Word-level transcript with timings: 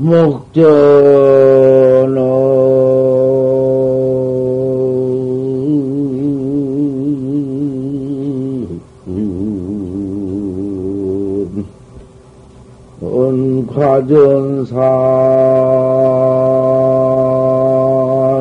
목전은 0.00 0.80
과전사 13.66 14.80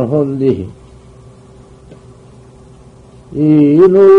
헌디. 0.09 0.70
이놈 3.34 4.19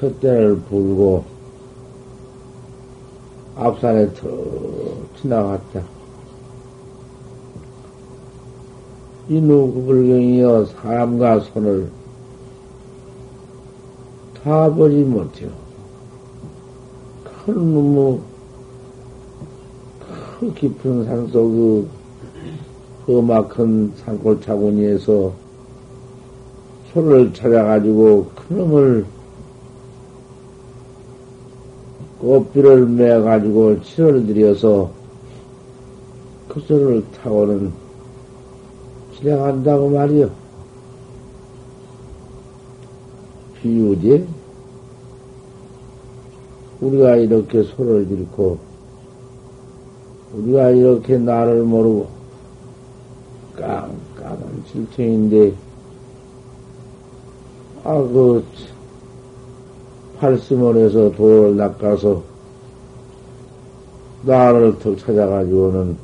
싯대를 0.00 0.60
불고 0.68 1.24
앞산에 3.56 4.14
턱 4.14 4.28
지나갔다. 5.20 5.82
이 9.28 9.40
누구불경이여 9.40 10.64
사람과 10.66 11.40
손을 11.40 11.90
다 14.42 14.72
보지 14.72 14.96
못해요. 15.02 15.50
큰 17.24 17.74
너무 17.74 18.20
그 20.40 20.54
깊은 20.54 21.04
산속 21.04 21.32
그 21.34 21.88
험악한 23.06 23.92
산골 23.96 24.40
차고니에서 24.40 25.47
소를 26.92 27.32
찾아가지고 27.32 28.30
그놈을 28.34 29.04
꽃비를 32.20 32.86
매가지고 32.86 33.82
치를 33.82 34.26
들여서 34.26 34.90
그 36.48 36.60
소를 36.60 37.04
타고는 37.12 37.72
진행한다고 39.16 39.90
말이요. 39.90 40.30
비유지? 43.60 44.26
우리가 46.80 47.16
이렇게 47.16 47.64
소를 47.64 48.08
잃고, 48.10 48.58
우리가 50.34 50.70
이렇게 50.70 51.18
나를 51.18 51.64
모르고, 51.64 52.06
깜깜한 53.56 54.64
질투인데, 54.70 55.54
아, 57.88 57.94
그, 58.02 58.44
팔심원에서 60.18 61.10
돌을 61.12 61.56
낚아서 61.56 62.22
나를 64.24 64.78
턱 64.78 64.98
찾아가지고는 64.98 65.96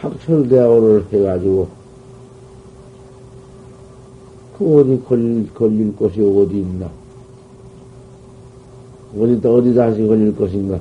학철대화를 0.00 1.06
해가지고 1.12 1.68
그 4.58 4.80
어디 4.80 5.00
걸릴, 5.04 5.54
걸릴 5.54 5.94
곳이 5.94 6.20
어디 6.20 6.58
있나? 6.58 6.90
어디다, 9.16 9.50
어디 9.50 9.72
다시 9.72 10.04
걸릴 10.04 10.34
것인가? 10.34 10.80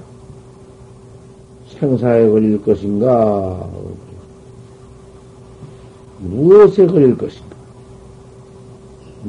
생사에 1.77 2.27
걸릴 2.27 2.59
것인가? 2.63 3.69
무엇에 6.21 6.87
걸릴 6.87 7.15
것인가? 7.15 7.58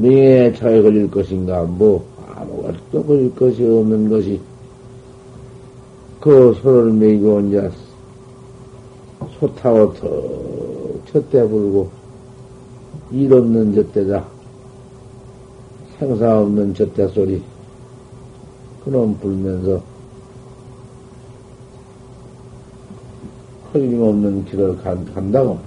명예 0.01 0.53
차에 0.53 0.83
걸릴 0.83 1.11
것인가? 1.11 1.63
뭐, 1.65 2.05
아무것도 2.35 3.03
볼 3.05 3.35
것이 3.35 3.63
없는 3.63 4.09
것이 4.09 4.41
그 6.21 6.55
소를 6.63 6.93
매이고 6.93 7.41
이제 7.41 7.71
소 9.39 9.55
타고 9.55 9.93
턱 9.95 11.03
쳤대 11.13 11.49
불고 11.49 11.91
일 13.11 13.33
없는 13.33 13.75
젖대다. 13.75 14.25
생사 15.99 16.41
없는 16.41 16.75
젖대 16.75 17.09
소리. 17.09 17.43
그놈 18.85 19.19
불면서 19.19 19.83
흐림없는 23.73 24.45
길을 24.47 24.79
간, 24.79 25.05
간다고 25.13 25.59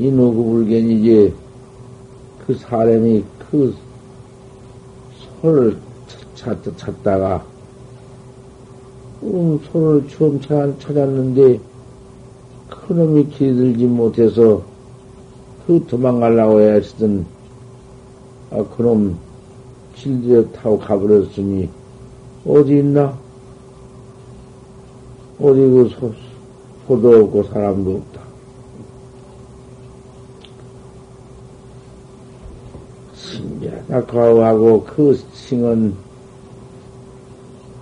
이 0.00 0.10
누구 0.10 0.42
불견이지 0.44 1.34
그 2.46 2.54
사람이 2.54 3.22
그 3.50 3.74
소를 5.42 5.76
찾, 6.34 6.56
찾다가 6.78 7.44
음, 9.24 9.60
소를 9.70 10.08
처음 10.08 10.40
찾았는데 10.40 11.60
그놈이 12.70 13.28
길들지 13.28 13.84
못해서 13.84 14.62
그 15.66 15.84
도망가려고 15.86 16.62
했던 16.62 17.26
아, 18.52 18.64
그놈 18.74 19.18
길들여 19.96 20.50
타고 20.52 20.78
가버렸으니 20.78 21.68
어디 22.46 22.78
있나? 22.78 23.18
어디 25.38 25.60
그 25.60 25.90
소, 25.90 26.14
소도 26.88 27.24
없고 27.24 27.42
사람도 27.42 27.96
없다. 27.96 28.29
낙화하고 33.90 34.84
그 34.84 35.18
싱은 35.34 35.94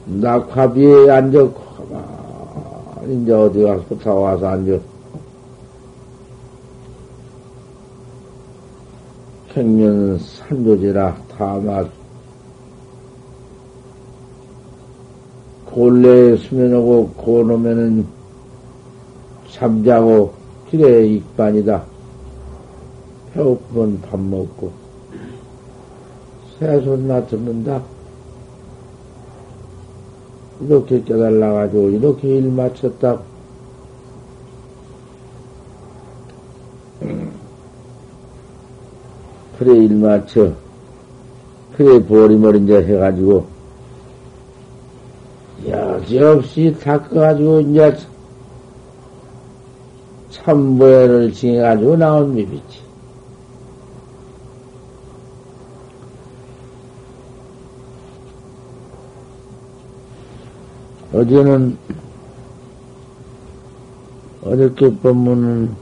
낙화비에 0.06 1.10
앉아 1.10 1.50
가만히 1.52 3.22
이제 3.22 3.32
어디 3.32 3.62
가서 3.62 3.84
붙어와서 3.84 4.46
앉아 4.46 4.78
평면 9.52 10.18
산조지라 10.18 11.14
다마 11.36 11.84
골래에 15.66 16.36
수면하고 16.36 17.10
고놓으면은 17.10 18.06
잠자고 19.50 20.32
길에 20.70 21.06
익반이다. 21.06 21.84
배고프면 23.32 24.00
밥 24.02 24.18
먹고 24.18 24.87
새소리나 26.58 27.26
듣는다. 27.26 27.82
이렇게 30.60 31.02
깨달아가지고 31.04 31.90
이렇게 31.90 32.36
일 32.36 32.50
마쳤다. 32.50 33.20
그래 39.58 39.76
일 39.76 39.94
맞춰. 39.96 40.52
그래 41.76 42.04
버리머리 42.04 42.64
이제 42.64 42.82
해가지고 42.82 43.46
여지없이 45.68 46.76
닦아가지고 46.80 47.60
이제 47.60 47.96
참보회를 50.30 51.32
징해가지고 51.32 51.96
나온 51.96 52.34
미비지. 52.34 52.87
어제는 61.18 61.76
어저께 64.40 64.98
법문은 64.98 65.74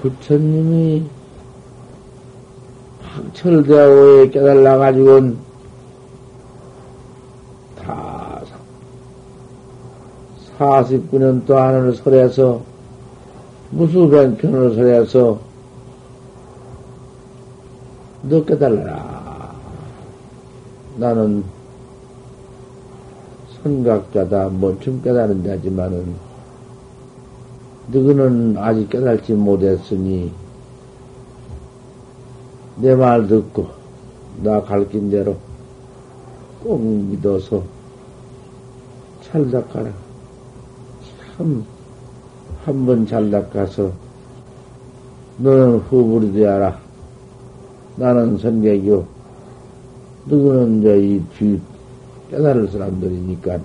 부처님이 0.00 1.04
학철대오에 3.02 4.30
깨달아가지고는 4.30 5.38
다 7.76 8.42
49년 10.58 11.46
동안을 11.46 11.94
설해서 11.94 12.62
무수변편을 13.70 14.74
설해서 14.74 15.53
너 18.28 18.44
깨달아라. 18.44 19.54
나는 20.96 21.44
선각자다. 23.62 24.48
뭔좀 24.48 25.02
깨달은 25.02 25.44
자지만은 25.44 26.14
너희는 27.88 28.56
아직 28.58 28.88
깨달지 28.88 29.32
못했으니 29.34 30.32
내 32.76 32.94
말 32.96 33.26
듣고 33.28 33.68
나 34.42 34.60
가르친 34.62 35.10
대로 35.10 35.36
꼭 36.62 36.80
믿어서 36.82 37.62
잘 39.22 39.50
닦아라. 39.50 39.90
참, 41.36 41.64
한 42.64 42.86
번 42.86 43.06
잘 43.06 43.30
닦아서 43.30 43.92
너는 45.38 45.78
후불이 45.80 46.32
되어라. 46.32 46.83
나는 47.96 48.38
선객이요. 48.38 49.06
누구는 50.26 50.80
이제 50.80 50.98
이뒤 50.98 51.60
깨달을 52.30 52.68
사람들이니까 52.68 53.58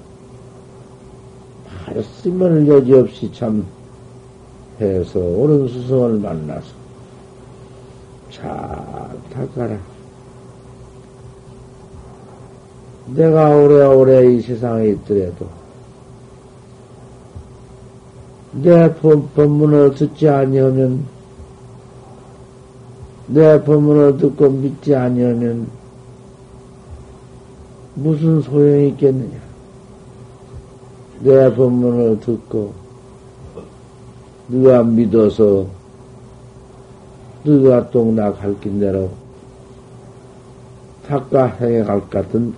말씀을 1.88 2.68
여지없이 2.68 3.32
참 3.34 3.66
해서 4.80 5.20
옳은 5.20 5.68
스승을 5.68 6.20
만나서 6.20 6.68
잘 8.32 8.50
닦아라. 9.34 9.78
내가 13.16 13.50
오래오래 13.56 14.34
이 14.34 14.42
세상에 14.42 14.90
있더라도 14.90 15.48
내 18.52 18.94
법문을 18.94 19.96
듣지 19.96 20.30
아니하면 20.30 21.06
내 23.30 23.64
법문을 23.64 24.18
듣고 24.18 24.50
믿지 24.50 24.96
아니하면 24.96 25.68
무슨 27.94 28.42
소용이 28.42 28.90
있겠느냐? 28.90 29.38
내 31.20 31.54
법문을 31.54 32.20
듣고 32.22 32.74
네가 34.48 34.84
믿어서 34.84 35.68
네가 37.44 37.92
똥나 37.92 38.34
갈긴 38.34 38.80
대로 38.80 39.12
닦아 41.08 41.46
행해 41.46 41.84
갈것 41.84 42.10
같은 42.10 42.54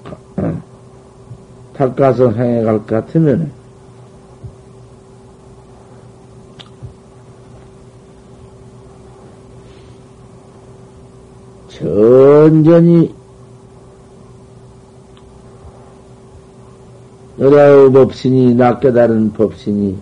닦아서 1.73 2.31
행해 2.31 2.63
갈것 2.63 2.87
같으면 2.87 3.60
천천히 12.41 13.13
여자의 17.39 17.91
법신이 17.91 18.55
낫게 18.55 18.91
다른 18.93 19.31
법신이 19.31 19.95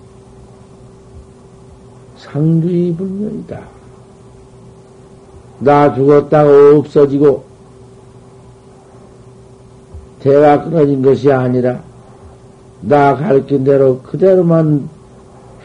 상주의 2.18 2.94
불면이다. 2.94 3.60
나 5.60 5.94
죽었다고 5.94 6.78
없어지고 6.78 7.44
대화 10.22 10.64
끊어진 10.64 11.02
것이 11.02 11.30
아니라 11.30 11.82
나 12.80 13.18
가르친 13.18 13.66
대로 13.66 14.00
그대로만 14.00 14.88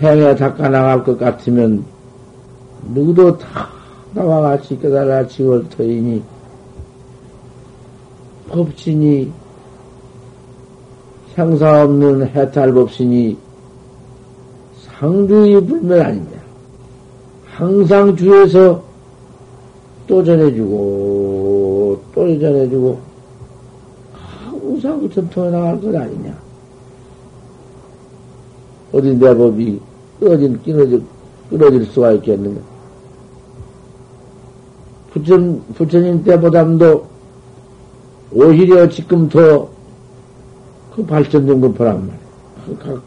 행해 0.03 0.35
닦아 0.35 0.69
나갈 0.69 1.05
것 1.05 1.17
같으면 1.19 1.85
누구도 2.93 3.39
다 3.39 3.69
나와 4.13 4.41
같이 4.41 4.77
깨달아 4.81 5.29
지월 5.29 5.69
터이니 5.69 6.34
법신이 8.55 9.33
향사 11.35 11.83
없는 11.83 12.29
해탈 12.29 12.73
법신이 12.73 13.37
상주의 14.83 15.61
불면 15.65 16.01
아니냐. 16.01 16.45
항상 17.47 18.17
주에서 18.17 18.83
또 20.07 20.23
전해주고, 20.23 22.01
또 22.15 22.41
전해주고, 22.41 23.01
항상 24.13 25.11
전통해 25.11 25.51
나갈 25.51 25.81
것 25.81 25.95
아니냐. 25.95 26.37
어디 28.93 29.17
내 29.17 29.35
법이 29.35 29.81
끊어질, 30.21 30.63
끊어질, 30.63 31.03
끊어질 31.51 31.85
수가 31.87 32.13
있겠느냐. 32.13 32.61
부처, 35.13 35.37
부처님 35.75 36.23
때보다도 36.23 37.14
오히려 38.33 38.89
지금 38.89 39.29
더 39.29 39.75
그 40.95 41.05
발전된 41.05 41.61
것보란 41.61 42.07
말이야. 42.07 42.19
그 42.67 42.79
각, 42.79 43.03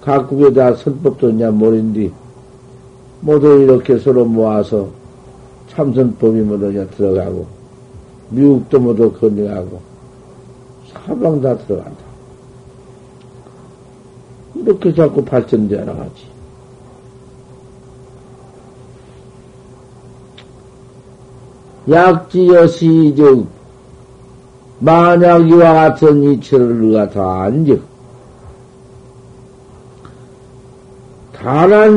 각국에 0.00 0.52
다 0.52 0.74
선법도 0.74 1.30
있냐 1.30 1.50
모른디 1.50 2.12
모두 3.20 3.60
이렇게 3.62 3.98
서로 3.98 4.24
모아서 4.24 4.88
참선법이 5.68 6.40
모두 6.42 6.70
이제 6.70 6.86
들어가고, 6.88 7.46
미국도 8.30 8.80
모두 8.80 9.12
건너가고, 9.12 9.80
사방 10.92 11.40
다 11.40 11.56
들어간다. 11.56 12.04
이렇게 14.54 14.94
자꾸 14.94 15.24
발전되어 15.24 15.84
나가지. 15.84 16.34
약지여시 21.88 23.14
즉, 23.16 23.46
만약 24.78 25.48
이와 25.48 25.72
같은 25.72 26.22
이치를 26.22 26.76
누가 26.76 27.08
다 27.08 27.42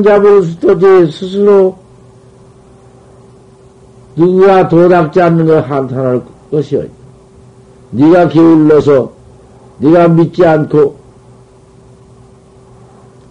잡을 0.03 0.43
수도 0.43 0.77
돼 0.77 1.05
스스로 1.05 1.77
누가 4.15 4.67
도닥지 4.67 5.21
않는 5.21 5.45
걸 5.45 5.61
한탄할 5.61 6.21
것이요. 6.51 6.83
네가 7.91 8.29
게을러서 8.29 9.11
네가 9.77 10.07
믿지 10.09 10.45
않고 10.45 10.97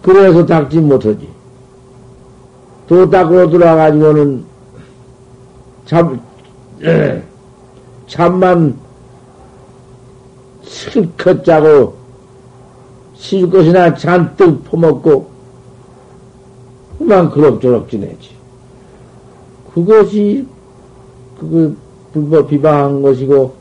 그래서 0.01 0.45
닥지 0.45 0.79
못하지. 0.79 1.27
도 2.87 3.09
닦으러 3.09 3.49
들어가가지고는 3.49 4.45
잠, 5.85 6.19
잠만 8.07 8.86
실컷 10.67 11.43
자고 11.43 11.95
쉴 13.15 13.49
것이나 13.49 13.95
잔뜩 13.95 14.63
퍼먹고 14.65 15.37
그만 16.97 17.29
그럭저럭 17.29 17.89
지내지. 17.89 18.31
그것이, 19.73 20.45
그거 21.39 21.71
불법 22.11 22.49
비방한 22.49 23.01
것이고, 23.01 23.53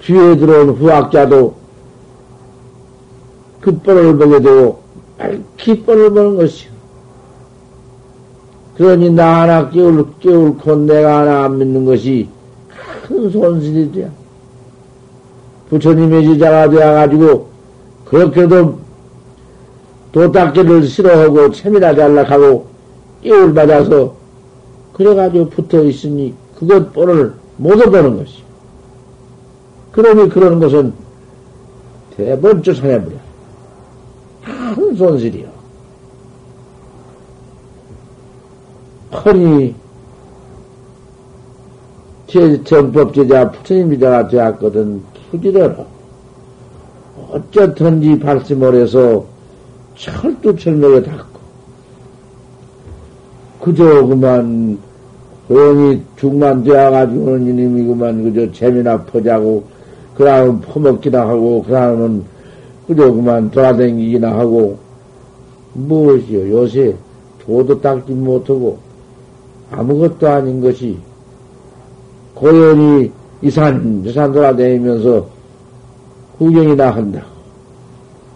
뒤에 0.00 0.36
들어온 0.36 0.70
후학자도 0.70 1.54
그 3.60 3.78
뻔을 3.78 4.16
보게 4.16 4.40
되고, 4.40 4.82
밝히 5.18 5.82
뻔을 5.82 6.10
보는 6.10 6.36
것이요. 6.36 6.70
그러니 8.76 9.10
나 9.10 9.42
하나 9.42 9.70
깨울, 9.70 10.06
깨울고 10.20 10.76
내가 10.76 11.20
하나 11.20 11.44
안 11.44 11.58
믿는 11.58 11.84
것이 11.84 12.28
큰 13.02 13.30
손실이 13.30 13.92
돼. 13.92 14.10
부처님의 15.74 16.22
지자가 16.24 16.70
되어가지고, 16.70 17.48
그렇게도 18.04 18.78
도닦기를 20.12 20.84
싫어하고, 20.84 21.50
채미나 21.50 21.94
잘락하고, 21.94 22.66
깨울 23.22 23.52
받아서, 23.52 24.14
그래가지고 24.92 25.48
붙어 25.48 25.82
있으니, 25.82 26.34
그것 26.56 26.92
뻔을 26.92 27.34
못 27.56 27.72
얻어보는 27.72 28.18
것이. 28.18 28.44
그러니 29.90 30.28
그런 30.28 30.60
것은 30.60 30.92
대번 32.16 32.62
쫓아내버려. 32.62 33.16
큰 34.76 34.94
손실이요. 34.94 35.48
허니 39.12 39.74
정법제자 42.64 43.50
부처님 43.52 43.92
이자가 43.94 44.28
되었거든 44.28 45.02
푸지더라. 45.34 45.74
어쩌든지 47.30 48.18
발심을 48.18 48.74
해서 48.74 49.24
철두철미에 49.96 51.02
닦고 51.02 51.40
그저 53.60 54.06
그만 54.06 54.78
괜히 55.48 56.02
죽만 56.16 56.64
되어가지고는 56.64 57.46
이놈이 57.46 57.86
그만 57.86 58.22
그저 58.24 58.50
재미나 58.52 59.02
퍼자고 59.04 59.64
그 60.16 60.24
다음은 60.24 60.60
퍼먹기나 60.60 61.28
하고 61.28 61.62
그 61.62 61.72
다음은 61.72 62.24
그저 62.86 63.12
그만 63.12 63.50
돌아다니기나 63.50 64.32
하고 64.32 64.78
무엇이요 65.74 66.50
요새 66.50 66.94
도도 67.40 67.80
닦지 67.80 68.12
못하고 68.12 68.78
아무것도 69.70 70.28
아닌 70.28 70.60
것이 70.60 70.98
고연히 72.34 73.10
이산, 73.44 74.02
저산 74.04 74.32
돌아다니면서 74.32 75.26
구경이나 76.38 76.90
한다. 76.90 77.22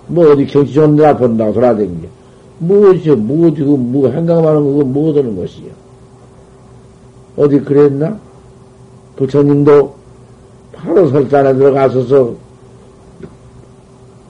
뭐 0.06 0.30
어디 0.30 0.46
경치 0.46 0.74
좋은 0.74 0.96
데나 0.96 1.16
본다고 1.16 1.54
돌아다니게. 1.54 2.08
무엇이요? 2.58 3.16
무엇이고, 3.16 3.76
뭐, 3.76 4.10
행각하는 4.10 4.64
거고, 4.64 4.84
뭐 4.84 5.10
얻는 5.10 5.36
것이요? 5.36 5.70
어디 7.36 7.60
그랬나? 7.60 8.18
부처님도 9.16 9.94
바로 10.72 11.08
설산에 11.08 11.54
들어가서서 11.54 12.34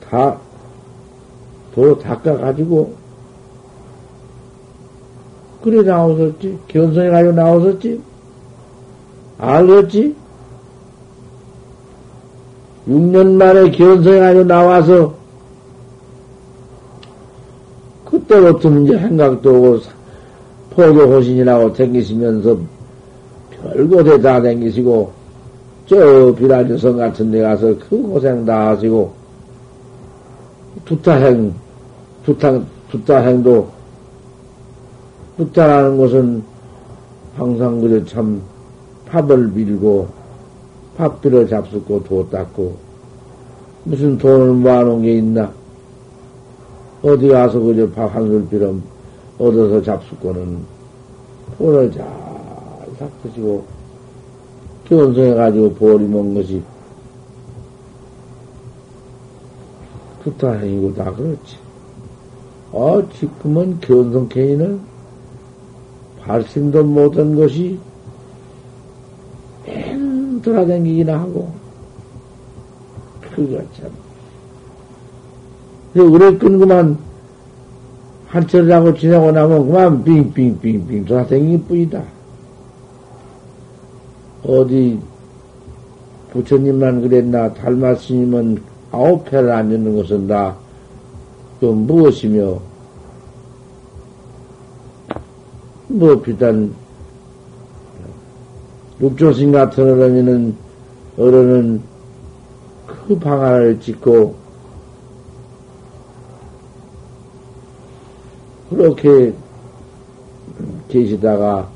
다, 0.09 0.39
도로 1.75 1.99
닦아가지고 1.99 2.95
그래 5.63 5.83
나오셨지? 5.83 6.59
견성해 6.69 7.11
가지고 7.11 7.33
나오셨지? 7.33 8.01
알겠지? 9.39 10.15
6년 12.89 13.33
만에 13.35 13.71
견성해 13.71 14.19
가지고 14.19 14.45
나와서 14.45 15.15
그때부터 18.07 18.71
이제 18.81 18.99
생각도 18.99 19.55
오고 19.55 19.81
포교호신이라고 20.71 21.73
댕기시면서 21.75 22.57
별곳에 23.51 24.21
다 24.21 24.41
댕기시고 24.41 25.13
저 25.87 26.35
비라주성 26.35 26.97
같은 26.97 27.31
데 27.31 27.43
가서 27.43 27.75
그 27.89 28.03
고생 28.03 28.45
다 28.45 28.69
하시고 28.69 29.13
두타행 30.85 31.53
두타 32.25 32.61
두타행도 32.91 33.69
붓다라는 35.37 35.99
것은 35.99 36.43
항상 37.37 37.81
그저 37.81 38.05
참 38.07 38.41
팝을 39.07 39.49
밀고 39.49 40.18
밥 40.99 41.21
빌어 41.21 41.47
잡숫고 41.47 42.03
도 42.03 42.29
닦고 42.29 42.77
무슨 43.85 44.19
돈을 44.19 44.53
모아놓은 44.55 45.03
게 45.03 45.19
있나? 45.19 45.53
어디 47.03 47.29
가서 47.29 47.61
그저 47.61 47.89
밥 47.93 48.13
한술 48.13 48.49
빌어 48.49 48.75
얻어서 49.39 49.81
잡숫고는 49.81 50.59
돈을 51.57 51.93
잘 51.93 52.05
삭드시고 52.99 53.65
견성해가지고 54.89 55.75
버리먹은 55.75 56.35
것이 56.35 56.63
두타행이고 60.25 60.95
다 60.95 61.13
그렇지. 61.13 61.59
어, 62.73 63.01
지금은 63.15 63.79
견성케이는 63.81 64.81
발심도 66.23 66.83
못한 66.83 67.37
것이 67.37 67.79
맨 67.79 67.98
돌아다니기나 70.49 71.21
하고, 71.21 71.53
그거 73.21 73.63
참. 73.77 73.91
그랬건 75.93 76.59
그만, 76.59 76.99
한철을 78.29 78.73
하고 78.73 78.95
지나고 78.95 79.33
나면 79.33 79.67
그만 79.67 80.05
빙빙빙빙 80.05 81.05
돌아다니기 81.05 81.63
뿐이다. 81.65 82.03
어디, 84.45 84.99
부처님만 86.33 87.03
그랬나, 87.03 87.53
달마 87.55 87.95
스님은 87.95 88.63
아홉 88.93 89.31
회를 89.33 89.51
앉는 89.51 89.97
것은 89.97 90.27
다, 90.27 90.57
그 91.61 91.67
무엇이며, 91.67 92.59
뭐, 95.89 96.21
비단, 96.21 96.73
육조신 99.01 99.53
같은 99.53 99.85
어른이는, 99.85 100.55
어른은 101.17 101.81
그 102.87 103.19
방안을 103.19 103.81
짓고, 103.81 104.35
그렇게 108.71 109.33
계시다가, 110.89 111.69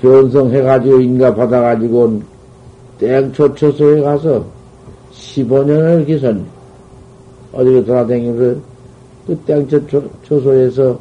견성해가지고 0.00 1.00
인가 1.00 1.34
받아가지고, 1.34 2.22
땡초초소에 2.98 4.00
가서 4.02 4.44
15년을 5.12 6.06
기선, 6.06 6.46
어디로 7.52 7.84
돌아다니면서, 7.84 8.60
그 9.26 9.36
땡초초소에서 9.40 10.98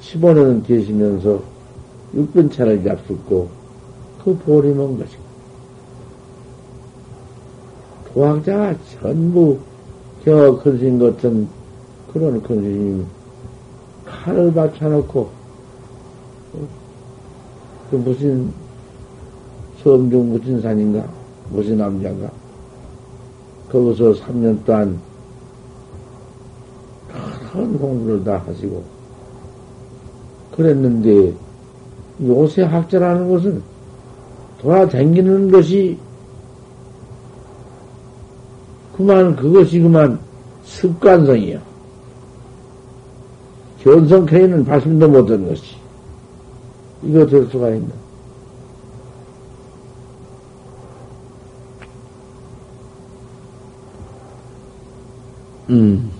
15년 0.00 0.64
계시면서 0.66 1.42
육변차를 2.14 2.82
잡숫고 2.84 3.57
그 4.24 4.36
보림은 4.36 4.98
것이고. 4.98 5.28
도학자가 8.12 8.74
전부 9.00 9.58
겨 10.24 10.58
큰신 10.58 10.98
같은 10.98 11.48
그런 12.12 12.42
큰 12.42 12.56
스님 12.56 13.06
칼을 14.04 14.52
받쳐놓고 14.52 15.30
그 17.90 17.96
무슨 17.96 18.50
섬중 19.82 20.32
무슨 20.32 20.60
산인가 20.60 21.06
무슨 21.50 21.78
남자인가 21.78 22.30
거기서 23.70 24.14
3년 24.14 24.64
동안 24.64 24.98
큰 27.52 27.78
공부를 27.78 28.24
다 28.24 28.42
하시고 28.46 28.82
그랬는데 30.56 31.32
요새 32.22 32.62
학자라는 32.62 33.30
것은 33.30 33.62
돌아다니는 34.60 35.50
것이 35.50 35.98
그만 38.96 39.36
그것이 39.36 39.78
그만 39.80 40.18
습관성이요. 40.64 41.60
견성케이는 43.82 44.64
발심도 44.64 45.08
못한 45.08 45.46
것이 45.48 45.76
이거 47.02 47.24
될 47.24 47.46
수가 47.46 47.70
있나? 47.70 47.88
음. 55.70 56.17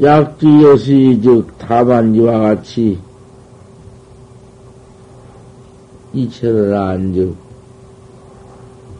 약지여시 0.00 1.20
즉 1.22 1.48
다만 1.58 2.14
이와 2.14 2.38
같이 2.38 2.98
이체를 6.12 6.74
안즉 6.74 7.34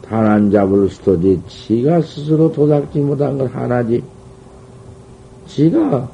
단안 0.01 0.51
잡을 0.51 0.89
수도지 0.89 1.41
지가 1.47 2.01
스스로 2.01 2.51
도닥지 2.51 2.99
못한 2.99 3.37
걸 3.37 3.47
하나지 3.47 4.03
지가 5.47 6.09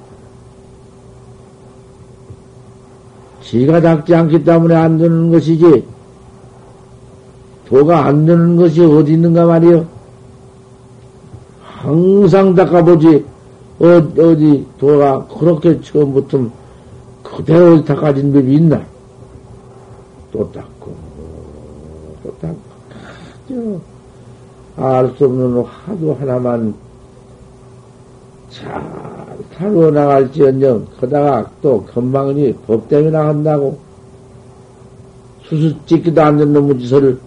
지가 3.42 3.82
닦지 3.82 4.13
않기 4.13 4.44
때문에 4.44 4.75
안 4.75 4.98
되는 4.98 5.32
것이지 5.32 5.84
도가 7.68 8.06
안 8.06 8.25
되는 8.25 8.56
것이 8.56 8.82
어디 8.84 9.13
있는가 9.13 9.46
말이요 9.46 9.88
항상 11.63 12.54
닦아보지 12.54 13.35
어, 13.79 13.86
어디 13.88 14.65
도가 14.77 15.27
그렇게 15.27 15.82
처음부터 15.82 16.50
그대로 17.24 17.84
닦아진 17.84 18.32
법이 18.32 18.53
있나? 18.55 18.82
또 20.32 20.50
닦고, 20.51 20.96
또 22.24 22.36
닦고, 22.39 23.82
알수 24.77 25.25
없는 25.25 25.63
화두 25.63 26.12
하나만 26.20 26.74
잘 28.50 28.82
다루어 29.58 29.91
나갈지언정, 29.91 30.88
그다가 31.00 31.50
또 31.62 31.84
건방이 31.86 32.53
법 32.67 32.88
때문에 32.88 33.17
한다고 33.17 33.77
수수 35.44 35.75
찍기도 35.86 36.22
안 36.22 36.38
되는 36.38 36.53
놈의 36.53 36.79
짓을 36.79 37.20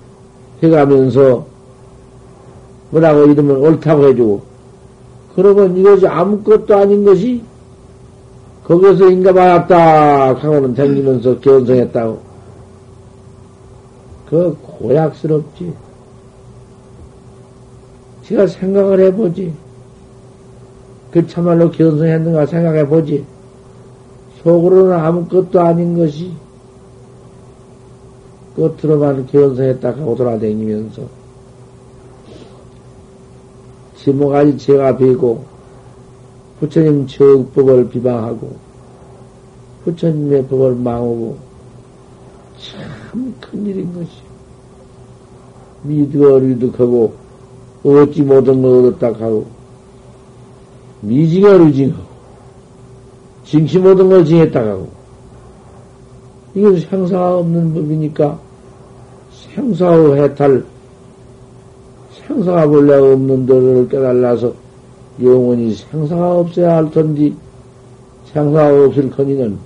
해가면서 0.62 1.46
뭐라고 2.90 3.26
이러면 3.26 3.56
옳다고 3.58 4.08
해주고 4.08 4.47
그러면 5.38 5.76
이것이 5.76 6.04
아무것도 6.04 6.76
아닌 6.76 7.04
것이 7.04 7.40
거기서 8.64 9.08
인가 9.08 9.32
받았다. 9.32 10.34
하고는 10.34 10.74
댕기면서 10.74 11.38
견성했다고. 11.38 12.18
그 14.28 14.56
고약스럽지. 14.60 15.72
제가 18.24 18.48
생각을 18.48 18.98
해보지. 18.98 19.54
그 21.12 21.24
참말로 21.28 21.70
견성했는가 21.70 22.46
생각해보지. 22.46 23.24
속으로는 24.42 24.92
아무것도 24.92 25.60
아닌 25.60 25.96
것이 25.96 26.32
겉으로만 28.56 29.28
견성했다 29.28 29.88
하고 29.90 30.16
돌아다니면서 30.16 31.17
지모가지 34.08 34.56
제가 34.56 34.96
베고 34.96 35.44
부처님 36.60 37.06
정법을 37.06 37.90
비방하고 37.90 38.56
부처님의 39.84 40.46
법을 40.46 40.76
망하고 40.76 41.36
참 42.58 43.34
큰일인 43.38 43.92
것이. 43.94 44.08
미드어리득하고 45.82 47.12
얻지 47.84 48.22
못한 48.22 48.62
걸 48.62 48.86
얻었다 48.86 49.08
하고 49.24 49.46
미징어르징하고 51.02 52.08
징치 53.44 53.78
못한 53.78 54.08
걸 54.08 54.24
징했다 54.24 54.58
하고 54.58 54.88
이건 56.54 56.80
생사가 56.80 57.38
없는 57.38 57.74
법이니까 57.74 58.40
생사의 59.54 60.22
해탈 60.22 60.64
생사가 62.28 62.66
본래 62.66 62.94
없는 62.94 63.46
도를 63.46 63.88
깨달아서 63.88 64.52
영원히 65.22 65.74
생사가 65.74 66.38
없어야 66.38 66.76
할 66.76 66.90
텐데 66.90 67.32
생사가 68.32 68.84
없을 68.84 69.10
거니는 69.10 69.58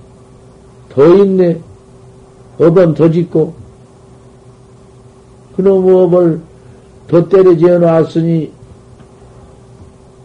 더 0.89 1.05
있네. 1.15 1.59
업은 2.57 2.93
더 2.93 3.09
짓고 3.09 3.53
그놈의 5.55 5.95
업을 5.95 6.39
더 7.07 7.27
때려 7.27 7.55
지어 7.57 7.79
놨으니 7.79 8.51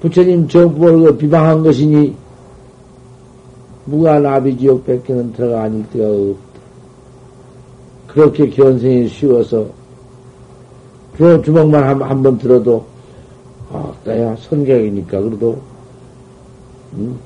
부처님 0.01 0.47
정법을 0.47 1.19
비방한 1.19 1.63
것이니 1.65 2.15
무가나비지옥 3.87 4.85
뺏기는 4.87 5.33
들어가 5.33 5.63
아닐 5.63 5.85
데가 5.91 6.07
없다. 6.07 6.39
그렇게 8.07 8.49
견생이 8.51 9.09
쉬워서 9.09 9.78
주, 11.19 11.43
주먹만 11.45 11.83
한, 11.83 12.01
한번 12.01 12.39
들어도, 12.39 12.87
아, 13.73 13.93
나야 14.05 14.37
선객이니까, 14.37 15.21
그래도, 15.21 15.61
음, 16.95 17.19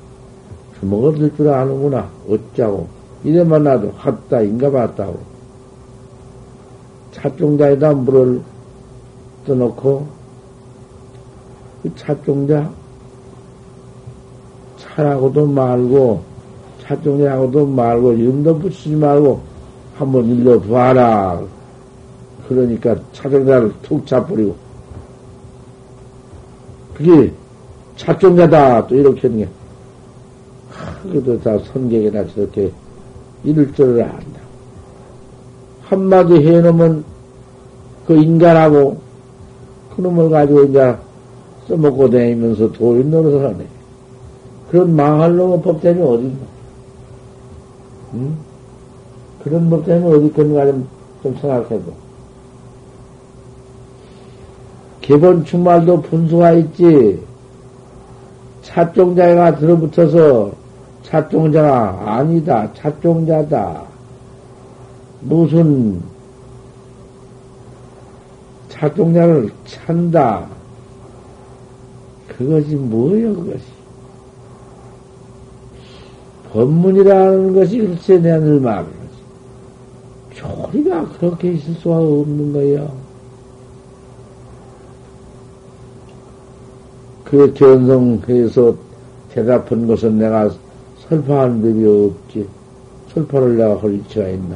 주먹을 0.79 1.13
들 1.13 1.35
줄 1.37 1.47
아는구나. 1.49 2.09
어쩌고. 2.27 2.87
이래 3.23 3.43
만 3.43 3.63
나도 3.63 3.91
갔다, 3.93 4.41
인가 4.41 4.71
봤다고. 4.71 5.19
찻종자에다 7.11 7.93
물을 7.93 8.41
떠놓고, 9.45 10.07
그 11.83 11.95
찻종자, 11.95 12.71
차라고도 14.77 15.45
말고, 15.45 16.23
찻종자하고도 16.81 17.67
말고, 17.67 18.13
이름도 18.13 18.57
붙이지 18.57 18.95
말고, 18.95 19.39
한번 19.97 20.25
일러 20.25 20.59
봐라. 20.59 21.39
그러니까 22.53 22.95
차종자를 23.13 23.73
툭 23.81 24.05
잡버리고 24.05 24.55
그게 26.93 27.31
차종자다 27.97 28.87
또 28.87 28.95
이렇게 28.95 29.27
하는 29.27 29.39
게 29.39 29.49
그래도 31.03 31.39
다 31.41 31.57
선객이나 31.59 32.25
저렇게 32.27 32.71
이럴 33.43 33.73
줄을 33.73 34.03
안다. 34.03 34.41
한마디 35.83 36.35
해놓으면 36.35 37.03
그 38.07 38.15
인간하고 38.15 38.97
그놈을 39.95 40.29
가지고 40.29 40.63
이제 40.63 40.95
써먹고 41.67 42.09
다니면서 42.09 42.71
도인 42.71 43.11
노릇을 43.11 43.45
하네. 43.45 43.65
그런 44.69 44.95
망할 44.95 45.35
놈의 45.35 45.61
법대이 45.61 46.01
어딨나? 46.01 46.33
응? 48.15 48.35
그런 49.43 49.69
법대이 49.69 50.03
어디 50.03 50.25
있겠는가 50.27 50.65
좀, 50.65 50.87
좀 51.21 51.37
생각해도. 51.39 51.93
기본 55.03 55.43
충말도 55.43 56.01
분수가 56.01 56.53
있지. 56.53 57.21
찻종자가 58.61 59.57
들어붙어서 59.57 60.51
찻종자가 61.03 62.03
아니다. 62.05 62.71
찻종자다. 62.73 63.83
무슨 65.19 66.01
찻종자를 68.69 69.49
찬다. 69.65 70.47
그것이 72.29 72.75
뭐여, 72.75 73.33
그것이. 73.33 73.63
법문이라는 76.53 77.53
것이 77.53 77.77
글쎄 77.79 78.19
내늘 78.19 78.61
말을 78.61 78.85
하지. 78.85 80.35
조리가 80.35 81.09
그렇게 81.19 81.51
있을 81.51 81.73
수가 81.73 81.97
없는 81.97 82.53
거야. 82.53 83.02
그 87.33 87.51
견성해서 87.55 88.75
대답한 89.31 89.87
것은 89.87 90.19
내가 90.19 90.51
설파한 91.09 91.63
법이 91.63 91.83
없지. 91.83 92.47
설파를 93.11 93.57
내가 93.57 93.75
할 93.81 93.93
위치가 93.93 94.27
있나. 94.27 94.55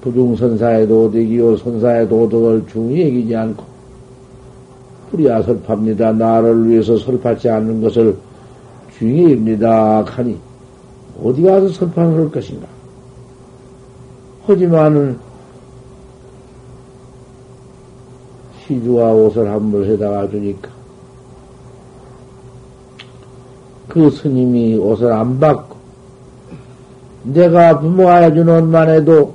부중선사의 0.00 0.86
도덕이요, 0.86 1.56
선사의 1.56 2.08
도덕을 2.08 2.66
중히 2.70 3.02
여기지 3.08 3.34
않고, 3.34 3.64
뿌리야 5.10 5.42
설파입니다. 5.42 6.12
나를 6.12 6.68
위해서 6.68 6.96
설파치 6.98 7.48
않는 7.48 7.80
것을 7.80 8.16
중히 8.96 9.32
입니다. 9.32 10.04
하니, 10.04 10.38
어디 11.20 11.42
가서 11.42 11.66
설파를 11.66 12.14
할 12.16 12.30
것인가? 12.30 12.68
하지만은, 14.46 15.18
시주와 18.64 19.12
옷을 19.14 19.50
한번 19.50 19.84
해다가 19.84 20.28
주니까, 20.30 20.83
그 23.94 24.10
스님이 24.10 24.76
옷을 24.76 25.12
안 25.12 25.38
받고, 25.38 25.76
내가 27.22 27.78
부모가 27.78 28.16
해준 28.16 28.48
옷만 28.48 28.90
해도 28.90 29.32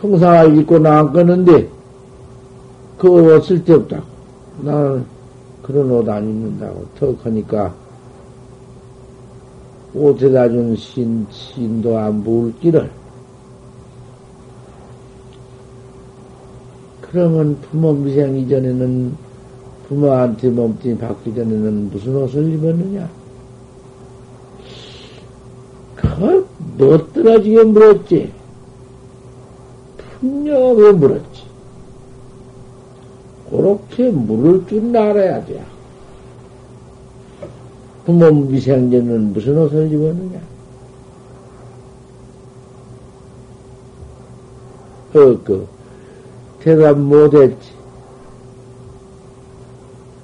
평상아 0.00 0.42
입고 0.42 0.80
나왔겠는데, 0.80 1.68
그 2.98 3.08
옷 3.08 3.44
쓸데없다고. 3.44 4.02
나는 4.62 5.04
그런 5.62 5.88
옷 5.88 6.08
안 6.08 6.24
입는다고. 6.28 6.84
턱 6.98 7.24
하니까, 7.24 7.72
옷에다 9.94 10.48
준 10.48 10.74
신, 10.74 11.24
신도 11.30 11.96
안 11.96 12.24
부을 12.24 12.52
길을. 12.60 12.90
그러면 17.02 17.56
부모 17.70 17.92
미생 17.92 18.36
이전에는 18.36 19.16
부모한테 19.88 20.50
몸뚱이 20.50 20.98
받기 20.98 21.34
전에는 21.36 21.90
무슨 21.90 22.16
옷을 22.16 22.52
입었느냐? 22.52 23.17
그걸 26.78 26.98
멋들어지게 26.98 27.64
물었지. 27.64 28.32
분명하게 30.20 30.92
물었지. 30.92 31.42
그렇게 33.50 34.10
물을 34.10 34.66
줄 34.66 34.96
알아야 34.96 35.44
돼. 35.44 35.64
부모 38.04 38.30
미생전은 38.30 39.32
무슨 39.32 39.58
옷을 39.58 39.92
입었느냐? 39.92 40.40
그, 45.12 45.42
그, 45.44 45.66
대답 46.60 46.98
못했지. 46.98 47.70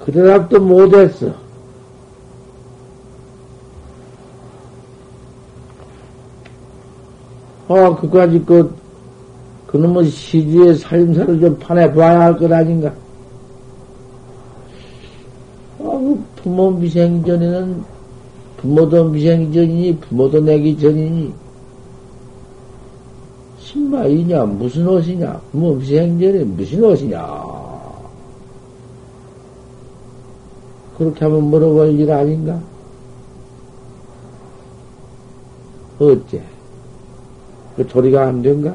그 0.05 0.13
대답도 0.13 0.61
못했어. 0.61 1.44
아, 7.69 7.97
그까지 7.97 8.43
그, 8.45 8.75
그놈의 9.67 10.11
시주의 10.11 10.75
살림살을 10.77 11.41
좀 11.41 11.59
파내봐야 11.59 12.21
할 12.21 12.37
것 12.39 12.51
아닌가? 12.53 12.89
아, 15.81 15.83
그 15.83 16.25
부모 16.37 16.71
미생 16.71 17.25
전에는 17.25 17.83
부모도 18.59 19.05
미생 19.09 19.53
전이니, 19.53 19.97
부모도 19.99 20.41
내기 20.41 20.79
전이니, 20.79 21.33
신마이냐, 23.61 24.45
무슨 24.45 24.87
옷이냐, 24.87 25.41
부모 25.51 25.75
미생 25.75 26.19
전에 26.21 26.45
무슨 26.45 26.85
옷이냐. 26.85 27.55
그렇게 30.97 31.25
하면 31.25 31.45
물어볼 31.45 31.99
일 31.99 32.13
아닌가? 32.13 32.61
어째? 35.99 36.54
그 37.77 37.87
도리가 37.87 38.27
안 38.27 38.43
된가? 38.43 38.75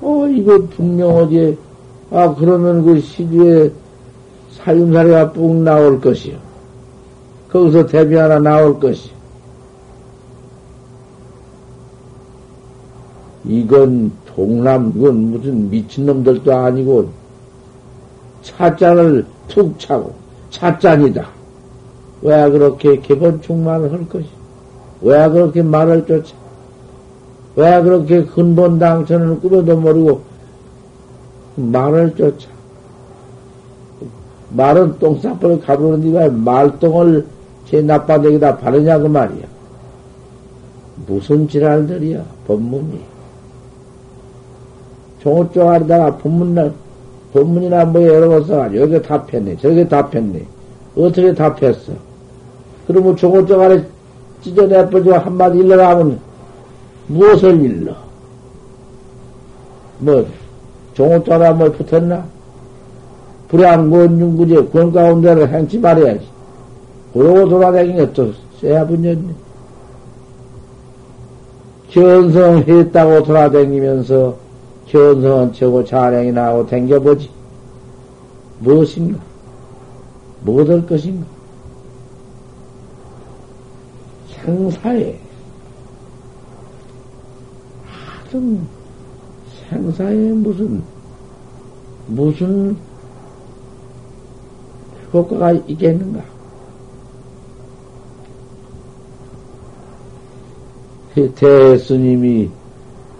어, 0.00 0.26
이거 0.28 0.58
분명 0.76 1.16
어디에, 1.16 1.56
아, 2.10 2.34
그러면 2.34 2.84
그 2.84 3.00
시주에 3.00 3.70
살림살이가 4.52 5.32
뿡 5.32 5.62
나올 5.64 6.00
것이요. 6.00 6.36
거기서 7.50 7.86
대비 7.86 8.14
하나 8.14 8.38
나올 8.38 8.78
것이. 8.78 9.10
이건 13.44 14.12
동남, 14.26 14.92
이건 14.94 15.16
무슨 15.30 15.70
미친놈들도 15.70 16.54
아니고, 16.54 17.08
차잔을 18.42 19.24
툭 19.48 19.78
차고, 19.78 20.14
차잔이다. 20.50 21.28
왜 22.22 22.50
그렇게 22.50 22.98
개본충만을 23.00 23.92
할 23.92 24.08
것이? 24.08 24.37
왜 25.00 25.28
그렇게 25.28 25.62
말을 25.62 26.06
쫓아? 26.06 26.34
왜 27.56 27.82
그렇게 27.82 28.24
근본 28.24 28.78
당천을 28.78 29.40
꾸며도 29.40 29.76
모르고 29.76 30.20
말을 31.56 32.14
쫓아? 32.16 32.48
말은 34.50 34.98
똥싸버려 34.98 35.60
가보는 35.60 36.12
네가 36.12 36.30
말똥을 36.30 37.26
제 37.68 37.82
나빠대기다 37.82 38.58
바르냐 38.58 38.98
그 38.98 39.06
말이야. 39.06 39.46
무슨 41.06 41.48
지랄들이야 41.48 42.24
법문이. 42.46 43.00
종호 45.20 45.50
쪽아리다가 45.52 46.16
법문날 46.16 46.72
법문이나 47.32 47.84
뭐 47.86 48.02
여러 48.02 48.28
번 48.28 48.44
써가지고 48.46 48.80
여기 48.80 49.02
답했네 49.02 49.56
저기 49.56 49.86
답했네 49.88 50.44
어떻게 50.96 51.34
답했어? 51.34 51.92
그러면 52.86 53.16
종호 53.16 53.44
쪽아리 53.44 53.82
찢어내버리고 54.42 55.14
한마디 55.14 55.58
일러라 55.58 55.90
하면 55.90 56.20
무엇을 57.08 57.60
일러? 57.60 57.94
뭐, 59.98 60.26
종호따라 60.94 61.52
뭐 61.54 61.70
붙었나? 61.72 62.24
불량권중구제 63.48 64.66
권 64.66 64.92
가운데를 64.92 65.48
행치 65.48 65.78
말해야지. 65.78 66.26
그러고 67.12 67.48
돌아다니는 67.48 68.12
또 68.12 68.32
쎄야 68.60 68.86
분였네. 68.86 69.34
견성했다고 71.90 73.22
돌아다니면서 73.22 74.36
견성은 74.88 75.52
최고 75.52 75.84
자랑이 75.84 76.32
나고 76.32 76.66
댕겨보지. 76.66 77.30
무엇인가? 78.60 79.18
무엇할 80.42 80.86
것인가? 80.86 81.26
생사에 84.48 85.14
하여튼 87.84 88.66
생사에 89.68 90.14
무슨 90.14 90.82
무슨 92.06 92.76
효과가 95.12 95.52
있겠는가? 95.52 96.22
대스님이 101.34 102.48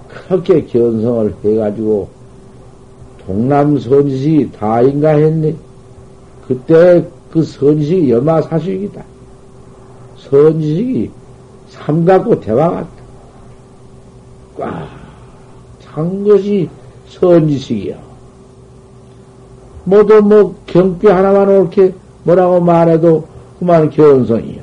그렇게 0.09 0.65
견성을 0.65 1.35
해가지고 1.45 2.09
동남선지식이 3.27 4.53
다인가 4.53 5.11
했네. 5.11 5.55
그때 6.47 7.05
그 7.31 7.43
선지식이 7.43 8.11
여마사식이다. 8.13 9.05
선지식이 10.17 11.11
삼갖고 11.79 12.41
대화 12.41 12.71
같다. 12.71 12.89
꽉 14.59 14.99
찬 15.99 16.25
것이 16.25 16.69
선지식이야. 17.09 17.97
모두 19.85 20.23
뭐 20.23 20.55
경비 20.67 21.09
하나만 21.09 21.49
옳게 21.49 21.95
뭐라고 22.23 22.61
말해도 22.61 23.27
그만 23.59 23.91
견성이야. 23.91 24.63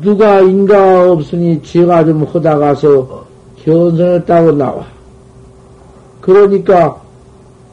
누가 0.00 0.40
인가 0.40 1.10
없으니 1.10 1.62
지가 1.62 2.04
좀 2.04 2.22
허다가서 2.24 3.24
견성했다고 3.64 4.52
나와. 4.52 4.86
그러니까 6.20 7.00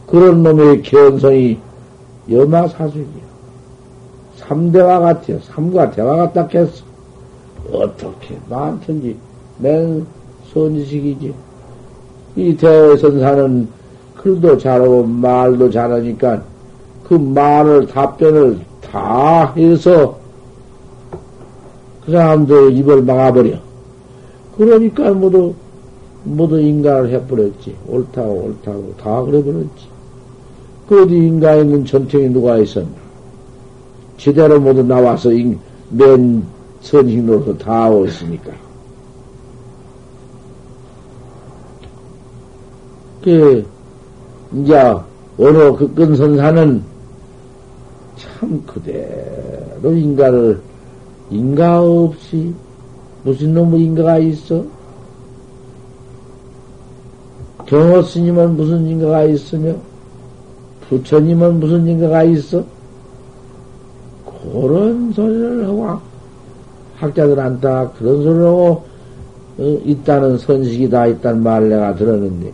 그런 0.08 0.42
놈의 0.42 0.82
견성이 0.84 1.60
여마사숙이야. 2.32 3.33
삼대와 4.48 5.00
같아요. 5.00 5.40
삼과 5.40 5.92
대화 5.92 6.16
같다 6.16 6.48
했어. 6.54 6.84
어떻게 7.72 8.38
많든지 8.50 9.16
맨 9.60 10.06
선지식이지. 10.54 11.34
이 12.36 12.58
대선사는 12.58 13.68
글도 14.18 14.58
잘하고 14.58 15.04
말도 15.04 15.70
잘하니까 15.70 16.44
그 17.04 17.14
말을 17.14 17.88
답변을 17.88 18.60
다 18.82 19.54
해서 19.54 20.18
그 22.06 22.12
사람들 22.12 22.74
입을 22.78 23.04
막아버려. 23.04 23.58
그러니까 24.58 25.12
모두 25.12 25.54
모두 26.24 26.60
인간을 26.60 27.10
해버렸지. 27.12 27.76
옳다고 27.88 28.32
옳다고 28.46 28.94
다 29.02 29.22
그래버렸지. 29.24 29.88
그 30.88 31.04
어디 31.04 31.16
인간에 31.16 31.62
있는 31.62 31.86
전통이 31.86 32.30
누가 32.30 32.58
있었나? 32.58 33.03
제대로 34.18 34.60
모두 34.60 34.84
나와서 34.84 35.30
맨 35.90 36.44
선식로서 36.82 37.58
다 37.58 37.90
오셨으니까. 37.90 38.52
그, 43.24 43.66
이제, 44.54 44.76
어느 45.38 45.76
그 45.78 45.94
끈선사는 45.94 46.84
참 48.18 48.64
그대로 48.66 49.94
인가를, 49.94 50.62
인가 51.30 51.82
없이, 51.82 52.54
무슨 53.24 53.54
놈의 53.54 53.82
인가가 53.82 54.18
있어? 54.20 54.66
경호 57.66 58.02
스님은 58.02 58.58
무슨 58.58 58.86
인가가 58.86 59.24
있으며, 59.24 59.74
부처님은 60.90 61.62
무슨 61.62 61.88
인가가 61.88 62.24
있어? 62.24 62.73
그런 64.52 65.12
소리를 65.14 65.68
하고 65.68 66.00
학자들한테 66.98 67.68
그런 67.98 68.24
소리를 68.24 68.46
하고 68.46 68.84
어, 69.58 69.64
있다는 69.86 70.38
선식이 70.38 70.90
다 70.90 71.06
있단 71.08 71.42
말 71.44 71.70
내가 71.70 71.96
들었는데 71.96 72.52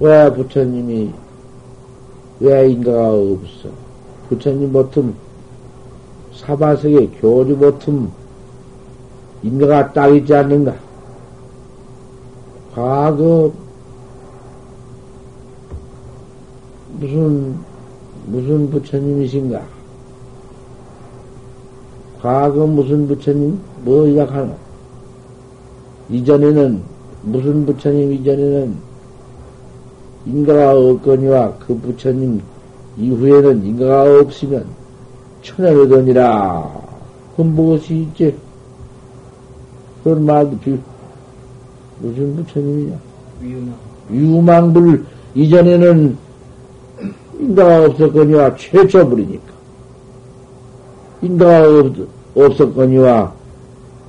왜 0.00 0.32
부처님이 0.32 1.12
왜 2.40 2.70
인가가 2.70 3.12
없어? 3.12 3.68
부처님 4.28 4.72
보통 4.72 5.14
사바석에 6.34 7.08
교주 7.20 7.56
보통 7.56 8.10
인가가 9.42 9.92
딱 9.92 10.08
있지 10.14 10.34
않는가? 10.34 10.74
과거 12.74 13.52
무슨 16.98 17.56
무슨 18.26 18.70
부처님이신가? 18.70 19.75
과거 22.26 22.66
무슨 22.66 23.06
부처님 23.06 23.56
뭐 23.84 24.04
이야기하노? 24.04 24.52
이전에는 26.10 26.82
무슨 27.22 27.64
부처님 27.64 28.14
이전에는 28.14 28.74
인가가 30.26 30.76
없거니와 30.76 31.54
그 31.58 31.78
부처님 31.78 32.42
이후에는 32.98 33.64
인가가 33.64 34.18
없으면 34.18 34.66
천연의돈이라 35.42 36.68
그건 37.30 37.54
무엇이 37.54 37.98
있지? 38.00 38.36
그런 40.02 40.26
말도 40.26 40.58
비, 40.58 40.76
무슨 42.00 42.34
부처님이냐? 42.34 42.98
유망. 43.40 43.74
유망불 44.10 45.04
이전에는 45.36 46.16
인가가 47.38 47.84
없었거니와 47.84 48.56
최초불이니까. 48.56 49.46
인가가 51.22 51.78
없, 51.78 52.15
없었거니와 52.36 53.32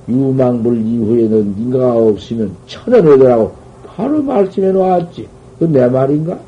유망불 0.08 0.76
이후에는 0.86 1.54
인가가 1.58 1.96
없으면 1.96 2.54
천연외도라고 2.66 3.52
바로 3.86 4.22
말씀해 4.22 4.72
놓았지. 4.72 5.28
그 5.58 5.64
내 5.64 5.86
말인가? 5.88 6.38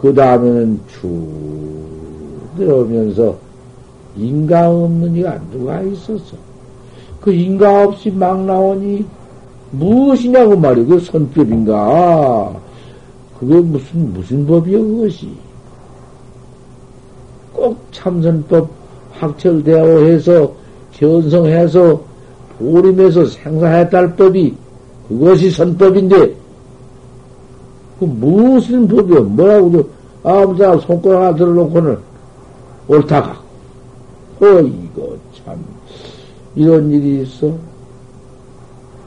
그 0.00 0.14
다음에는 0.14 0.80
쭉 0.88 1.26
들어오면서 2.56 3.36
인가 4.16 4.70
없는 4.70 5.14
이가 5.16 5.38
누가 5.50 5.80
있었어? 5.82 6.36
그 7.20 7.32
인가 7.32 7.84
없이 7.84 8.10
막 8.10 8.42
나오니 8.44 9.04
무엇이냐고 9.72 10.56
말이야. 10.56 10.86
그 10.86 11.00
선법인가? 11.00 12.54
그게 13.38 13.60
무슨, 13.60 14.12
무슨 14.14 14.46
법이야, 14.46 14.78
그것이. 14.78 15.28
꼭 17.52 17.76
참선법 17.90 18.70
확철되어 19.18 20.04
해서, 20.04 20.52
견성해서, 20.92 22.00
보림해서 22.58 23.26
생사했달 23.26 24.16
법이, 24.16 24.54
그것이 25.08 25.50
선법인데, 25.50 26.34
그 27.98 28.04
무슨 28.04 28.86
법이야? 28.88 29.20
뭐라고도, 29.20 29.88
아무데나 30.22 30.76
손가락 30.78 31.18
하나 31.20 31.34
들어놓고는 31.36 31.98
옳다가. 32.88 33.30
어, 34.40 34.46
이거 34.60 35.16
참, 35.44 35.56
이런 36.54 36.90
일이 36.90 37.22
있어. 37.22 37.52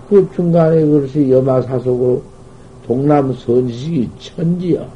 그 0.09 0.27
중간에 0.35 0.81
그것이 0.85 1.29
여마사속으로 1.29 2.21
동남 2.87 3.31
선지식이 3.33 4.09
천지야. 4.19 4.87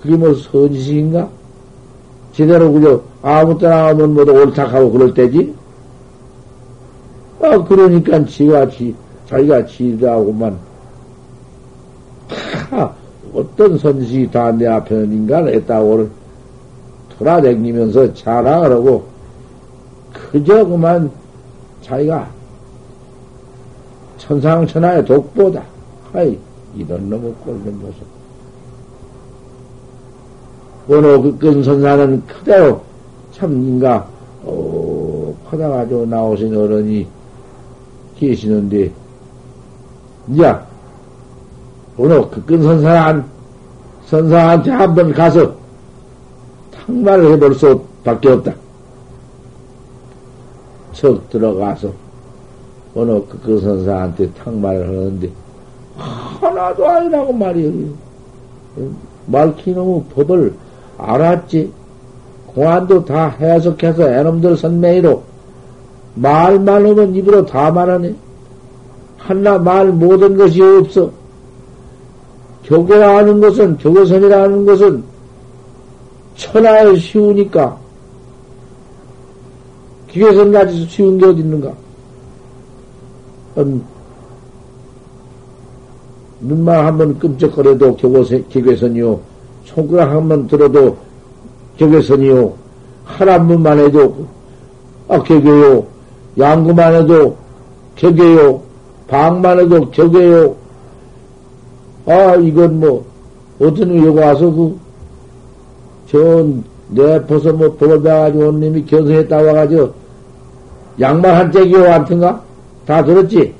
그게 0.00 0.16
뭐 0.16 0.32
선지식인가? 0.34 1.28
제대로 2.32 2.72
그저 2.72 3.02
아무 3.28 3.58
때나 3.58 3.88
하면 3.88 4.14
뭐도 4.14 4.32
옳다하고 4.32 4.92
그럴 4.92 5.12
때지? 5.12 5.52
아, 7.42 7.58
그러니까 7.64 8.24
지가 8.24 8.68
지, 8.70 8.94
자기가 9.28 9.66
지라고만, 9.66 10.56
하, 12.70 12.94
어떤 13.34 13.76
선지식이 13.78 14.30
다 14.30 14.52
내 14.52 14.68
앞에는 14.68 15.12
인간을 15.12 15.54
했다고 15.54 16.08
돌아다니면서 17.18 18.14
자랑을 18.14 18.70
하고, 18.70 19.04
그저 20.12 20.64
그만 20.64 21.10
자기가 21.82 22.30
천상천하의 24.18 25.04
독보다. 25.04 25.64
하이, 26.12 26.38
이런 26.76 27.10
놈의 27.10 27.34
꼴좀 27.44 27.80
보소. 27.80 27.96
원호 30.86 31.22
그 31.22 31.38
근선사는 31.38 32.22
그대로 32.28 32.86
참 33.36 33.52
인가, 33.52 34.08
어, 34.44 35.34
커다가지고 35.50 36.06
나오신 36.06 36.56
어른이 36.56 37.06
계시는데, 38.16 38.90
이제, 40.28 40.54
원호 41.98 42.30
그 42.30 42.42
근선사한, 42.46 43.26
선사한테 44.06 44.70
한번 44.70 45.12
가서 45.12 45.54
탕말을 46.72 47.32
해볼 47.32 47.54
수 47.54 47.82
밖에 48.02 48.30
없다. 48.30 48.54
척 50.94 51.28
들어가서, 51.28 51.92
어느 52.94 53.20
그, 53.28 53.38
그 53.42 53.60
선사한테 53.60 54.32
탕말을 54.32 54.88
하는데, 54.88 55.30
하나도 55.96 56.88
아니라고 56.88 57.34
말이요. 57.34 57.70
말키놈의 59.26 60.04
법을 60.14 60.54
알았지. 60.96 61.85
공안도 62.56 63.04
다 63.04 63.28
해석해서 63.38 64.08
애놈들 64.08 64.56
선매이로 64.56 65.22
말만 66.14 66.86
하면 66.86 67.14
입으로 67.14 67.44
다 67.44 67.70
말하네. 67.70 68.14
하나 69.18 69.58
말 69.58 69.88
모든 69.92 70.38
것이 70.38 70.62
없어. 70.62 71.10
교계라는 72.64 73.40
것은, 73.40 73.76
교계선이라는 73.76 74.64
것은 74.64 75.04
천하에 76.36 76.96
쉬우니까. 76.96 77.78
기계선까지 80.08 80.86
쉬운 80.86 81.18
게 81.18 81.26
어디 81.26 81.40
있는가? 81.40 81.74
음, 83.58 83.84
눈만 86.40 86.86
한번 86.86 87.18
끔찍거려도 87.18 87.96
격외선이요. 87.96 89.20
손가락 89.66 90.12
한 90.12 90.26
번 90.26 90.46
들어도 90.46 90.96
한한 93.04 93.48
번만 93.48 93.78
해도 93.78 94.26
아, 95.08 95.22
격외요. 95.22 95.86
양구만 96.38 96.94
해도 96.94 97.36
격외요. 97.94 98.60
방만 99.08 99.60
해도 99.60 99.90
격외요. 99.90 100.54
아, 102.06 102.34
이건 102.36 102.80
뭐, 102.80 103.04
어떤 103.60 103.96
여기 103.96 104.18
와서 104.18 104.50
그, 104.50 104.78
전, 106.10 106.64
내 106.88 107.24
벗어 107.26 107.52
뭐, 107.52 107.72
법을 107.74 108.02
배가지고 108.02 108.48
온 108.48 108.60
놈이 108.60 108.84
견성했다 108.86 109.36
와가지고, 109.36 109.92
양말 111.00 111.34
한 111.34 111.52
짝이요, 111.52 111.82
같은가? 111.82 112.42
다 112.84 113.04
들었지? 113.04 113.54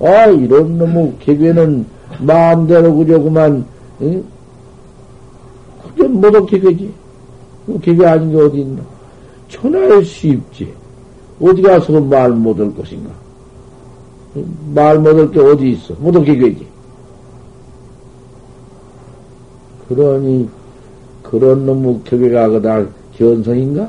아, 0.00 0.26
이런 0.26 0.78
놈의 0.78 1.14
개괴는 1.20 1.86
마음대로 2.20 2.94
그저 2.94 3.18
그만, 3.18 3.64
응? 4.02 4.24
그저 6.08 6.18
못한 6.18 6.46
개괴지. 6.46 6.92
그 7.66 7.78
개괴 7.80 8.06
아닌 8.06 8.30
게 8.32 8.36
어디 8.38 8.60
있나? 8.60 8.82
천하에 9.48 10.02
수입지. 10.02 10.72
어디 11.40 11.62
가서 11.62 12.00
말 12.00 12.30
못 12.32 12.58
할 12.58 12.74
것인가? 12.74 13.10
말 14.74 14.98
못 14.98 15.16
할 15.16 15.30
게 15.30 15.40
어디 15.40 15.70
있어? 15.72 15.94
못한 15.98 16.24
개괴지. 16.24 16.66
그러니, 19.88 20.48
그런 21.22 21.64
놈의 21.66 22.00
개괴가 22.04 22.48
그다 22.48 22.84
견성인가? 23.16 23.88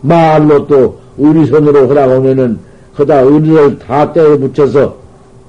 말로 0.00 0.66
또 0.66 0.98
우리 1.16 1.44
손으로 1.46 1.88
허락하면은 1.88 2.58
그다 2.94 3.20
의리를 3.20 3.78
다 3.80 4.12
떼어 4.12 4.36
붙여서 4.38 4.96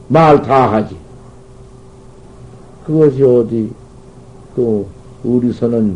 말 0.07 0.41
다 0.41 0.71
하지. 0.71 0.95
그것이 2.89 3.21
어디 3.21 3.69
또 4.55 4.87
우리 5.23 5.53
손은 5.53 5.95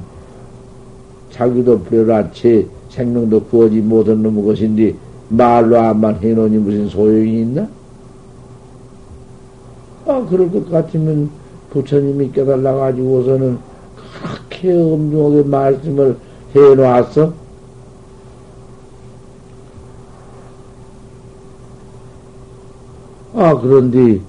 자기도 1.32 1.79
부려라채 1.79 2.67
생명도 2.89 3.45
구하지 3.45 3.82
못한 3.82 4.21
놈의 4.21 4.45
것인데 4.45 4.93
말로 5.27 5.75
안만 5.79 6.17
해놓으니 6.17 6.60
무슨 6.60 6.88
소용이 6.88 7.41
있나? 7.41 7.67
아, 10.06 10.23
그럴 10.29 10.51
것 10.51 10.69
같으면 10.69 11.32
부처님이 11.71 12.32
깨달아가지고서는 12.32 13.58
그렇게 14.21 14.71
엄중하게 14.79 15.49
말씀을 15.49 16.17
해놓았어? 16.53 17.34
아, 23.34 23.58
그런데, 23.60 24.21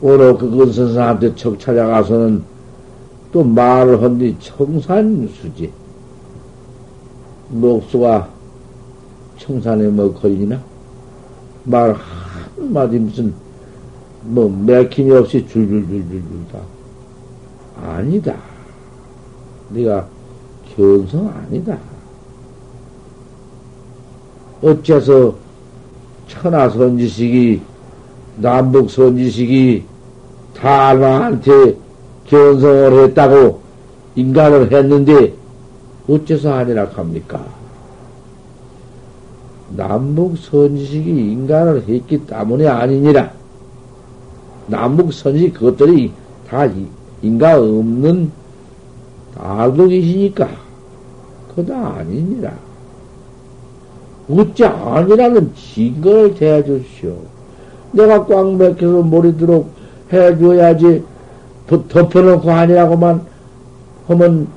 오늘 0.00 0.36
그 0.36 0.48
근선사한테 0.48 1.34
척 1.34 1.58
찾아가서는 1.58 2.42
또 3.32 3.42
말을 3.42 4.02
한뒤 4.02 4.36
청산수지. 4.40 5.72
목수가 7.48 8.28
청산에 9.38 9.88
뭐 9.88 10.12
걸리나? 10.14 10.60
말 11.64 11.94
한마디 12.56 12.98
무슨, 12.98 13.34
뭐, 14.22 14.48
맥힘이 14.48 15.10
없이 15.12 15.46
줄줄줄줄줄 15.46 16.22
다. 16.52 16.58
아니다. 17.82 18.34
네가 19.70 20.06
견성 20.74 21.28
아니다. 21.28 21.78
어째서 24.62 25.34
천하선지식이, 26.28 27.62
남북 28.40 28.90
선지식이 28.90 29.84
다 30.54 30.94
나한테 30.94 31.76
견성을 32.26 33.04
했다고 33.04 33.60
인간을 34.14 34.72
했는데, 34.72 35.34
어째서 36.08 36.52
아니라 36.52 36.88
합니까? 36.94 37.44
남북 39.76 40.38
선지식이 40.38 41.10
인간을 41.10 41.84
했기 41.88 42.26
때문에 42.26 42.66
아니니라. 42.66 43.32
남북 44.66 45.12
선지식 45.12 45.54
그것들이 45.54 46.12
다 46.48 46.68
인간 47.22 47.58
없는 47.58 48.30
알고 49.36 49.88
계시니까. 49.88 50.48
그다 51.54 51.96
아니니라. 51.98 52.52
어찌 54.30 54.64
아니라는 54.64 55.52
증거를 55.54 56.34
대해주시오. 56.34 57.37
내가 57.92 58.24
꽉 58.26 58.56
맥혀서 58.56 59.02
머리도록 59.02 59.70
해줘야지 60.12 61.02
덮어놓고 61.66 62.50
아니라고만 62.50 63.20
하면 64.08 64.48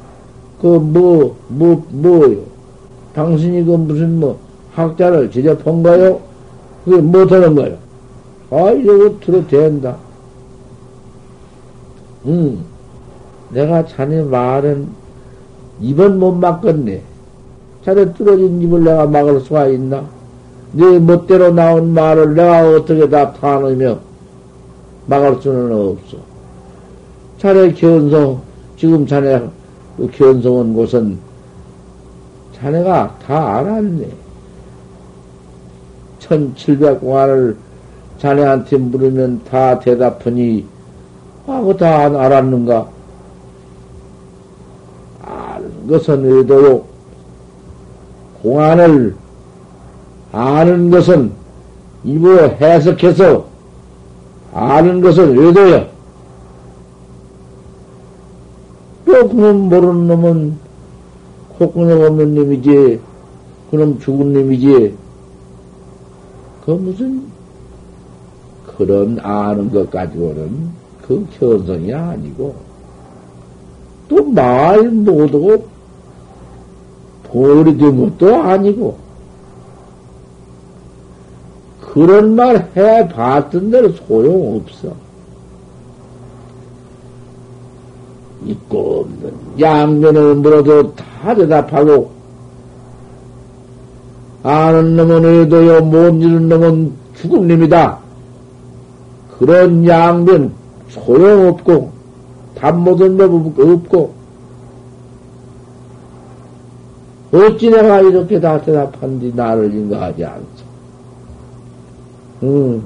그 0.61 0.67
뭐, 0.67 1.35
뭐, 1.47 1.85
뭐요? 1.89 2.37
당신이 3.13 3.65
그 3.65 3.71
무슨 3.71 4.19
뭐 4.19 4.39
학자를 4.73 5.29
지접한 5.31 5.83
거요? 5.83 6.21
그게 6.85 7.01
못하는 7.01 7.55
거요? 7.55 7.77
아, 8.51 8.71
이러고 8.71 9.19
들어도 9.19 9.47
된다. 9.47 9.97
응. 12.25 12.59
내가 13.49 13.85
자네 13.85 14.23
말은 14.23 14.87
입은 15.81 16.19
못 16.19 16.33
막겠네. 16.33 17.01
자네 17.83 18.13
뚫어진 18.13 18.61
입을 18.61 18.83
내가 18.83 19.05
막을 19.07 19.41
수가 19.41 19.67
있나? 19.67 20.05
네 20.73 20.99
멋대로 20.99 21.51
나온 21.51 21.93
말을 21.93 22.33
내가 22.33 22.69
어떻게 22.69 23.09
다 23.09 23.33
타놓으며 23.33 23.99
막을 25.07 25.41
수는 25.41 25.73
없어. 25.73 26.17
자네 27.39 27.73
견성, 27.73 28.41
지금 28.77 29.05
자네 29.05 29.41
그 29.97 30.09
견성한 30.11 30.73
곳은 30.73 31.17
자네가 32.55 33.17
다 33.25 33.57
알았네. 33.57 34.07
1700공안을 36.19 37.55
자네한테 38.19 38.77
물으면 38.77 39.41
다 39.43 39.79
대답하니, 39.79 40.65
아, 41.47 41.59
그거 41.59 41.75
다 41.75 42.05
알았는가? 42.05 42.87
아는 45.23 45.87
것은 45.87 46.23
의도요. 46.23 46.85
공안을 48.43 49.15
아는 50.31 50.89
것은 50.89 51.31
입으로 52.03 52.49
해석해서 52.49 53.45
아는 54.53 55.01
것은 55.01 55.37
의도야. 55.37 55.87
또 59.05 59.27
그놈 59.29 59.69
모르는 59.69 60.07
놈은 60.07 60.57
콧구멍 61.57 62.03
없는 62.03 62.35
놈이지. 62.35 62.99
그놈 63.69 63.99
죽은 63.99 64.33
놈이지. 64.33 64.95
그 66.65 66.71
무슨 66.71 67.23
그런 68.77 69.19
아는 69.19 69.69
것 69.71 69.89
가지고는 69.91 70.69
그 71.01 71.25
현성이 71.31 71.93
아니고 71.93 72.55
또 74.07 74.23
말 74.23 74.83
못하고 74.89 75.65
보리 77.23 77.77
된 77.77 78.17
것도 78.17 78.35
아니고 78.35 78.97
그런 81.93 82.35
말 82.35 82.69
해봤던 82.75 83.69
대로 83.69 83.89
소용없어. 83.89 84.93
있고 88.45 89.01
없는 89.01 89.33
양면을 89.59 90.35
물어도 90.35 90.95
다 90.95 91.35
대답하고 91.35 92.09
아는 94.41 94.95
놈은 94.95 95.25
의도요 95.25 95.81
못 95.81 96.15
이룬 96.15 96.49
놈은 96.49 96.93
죽은 97.17 97.47
놈이다. 97.47 97.99
그런 99.37 99.85
양면 99.85 100.53
소용없고 100.89 101.91
답 102.55 102.77
못한 102.77 103.17
놈 103.17 103.53
없고 103.57 104.13
어찌 107.33 107.69
내가 107.69 108.01
이렇게 108.01 108.39
다 108.39 108.59
대답한디 108.61 109.33
나를 109.35 109.73
인가하지 109.73 110.25
않소. 110.25 110.50
응. 112.43 112.83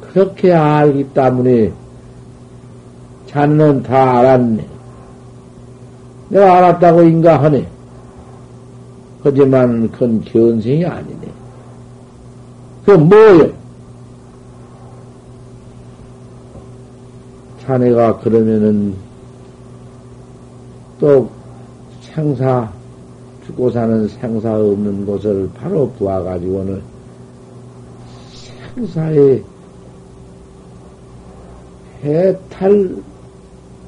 그렇게 0.00 0.52
알기 0.52 1.12
때문에 1.12 1.72
자는 3.26 3.82
다 3.82 4.18
알았네. 4.18 4.64
내가 6.28 6.56
알았다고 6.56 7.02
인가하네. 7.02 7.66
하지만 9.22 9.90
그건 9.90 10.20
견생이 10.22 10.84
아니네. 10.84 11.28
그건 12.84 13.08
뭐요? 13.08 13.50
자네가 17.62 18.18
그러면은 18.18 18.94
또 21.00 21.30
생사, 22.02 22.70
죽고 23.46 23.70
사는 23.70 24.06
생사 24.06 24.54
없는 24.54 25.06
곳을 25.06 25.48
바로 25.56 25.90
부어가지고는 25.98 26.93
생사의 28.74 29.44
해탈 32.02 32.96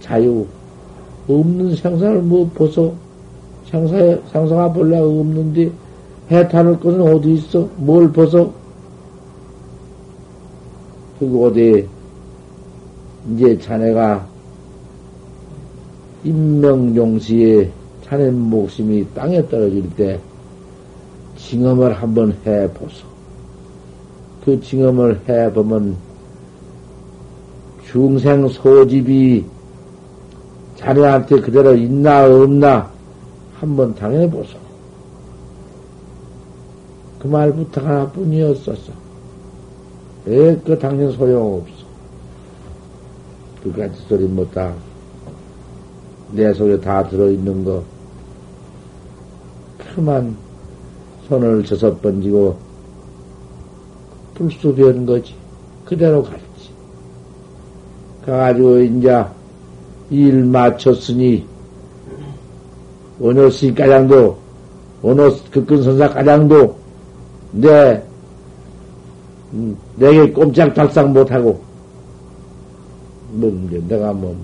자유, 0.01 0.46
없는 1.29 1.75
생사를 1.77 2.22
뭐 2.22 2.49
보소? 2.55 2.94
생사에, 3.70 4.20
생사가 4.33 4.72
본래 4.72 4.99
없는데 4.99 5.70
해탈할 6.31 6.79
것은 6.79 7.01
어디 7.01 7.35
있어? 7.35 7.68
뭘 7.77 8.11
보소? 8.12 8.53
그거 11.18 11.46
어디, 11.46 11.87
이제 13.33 13.59
자네가 13.59 14.27
임명종시에 16.25 17.70
자네 18.05 18.31
목숨이 18.31 19.05
땅에 19.14 19.46
떨어질 19.49 19.88
때 19.96 20.20
징험을 21.37 21.92
한번 21.92 22.37
해보소. 22.46 23.15
그 24.46 24.61
징험을 24.61 25.22
해보면 25.28 25.96
중생 27.85 28.46
소집이 28.46 29.44
자네한테 30.76 31.40
그대로 31.40 31.74
있나 31.74 32.26
없나 32.26 32.88
한번 33.56 33.92
당해보소. 33.96 34.56
그 37.18 37.26
말부터 37.26 37.80
하나뿐이었었어. 37.80 38.92
왜그 40.26 40.78
당연 40.78 41.11
소용없어. 41.11 41.85
그까지 43.64 44.00
소리 44.09 44.26
못다. 44.26 44.72
내 46.30 46.54
속에 46.54 46.80
다 46.80 47.02
들어있는 47.09 47.64
거. 47.64 47.82
그만 49.78 50.37
손을 51.26 51.64
저섯 51.64 52.00
번지고 52.00 52.65
불수 54.37 54.75
변 54.75 55.05
거지. 55.07 55.35
그대로 55.85 56.22
갔지. 56.22 56.70
가가지고 58.25 58.81
이제 58.81 59.25
일 60.11 60.44
마쳤으니 60.44 61.46
원효씨 63.18 63.75
가장도 63.75 64.37
원효 65.03 65.35
극근선사 65.51 66.11
가장도 66.11 66.77
내 67.53 68.03
음, 69.53 69.77
내게 69.96 70.31
꼼짝 70.33 70.75
달싹 70.75 71.11
못하고 71.11 71.61
뭐 73.31 73.68
내가 73.88 74.12
뭐, 74.12 74.37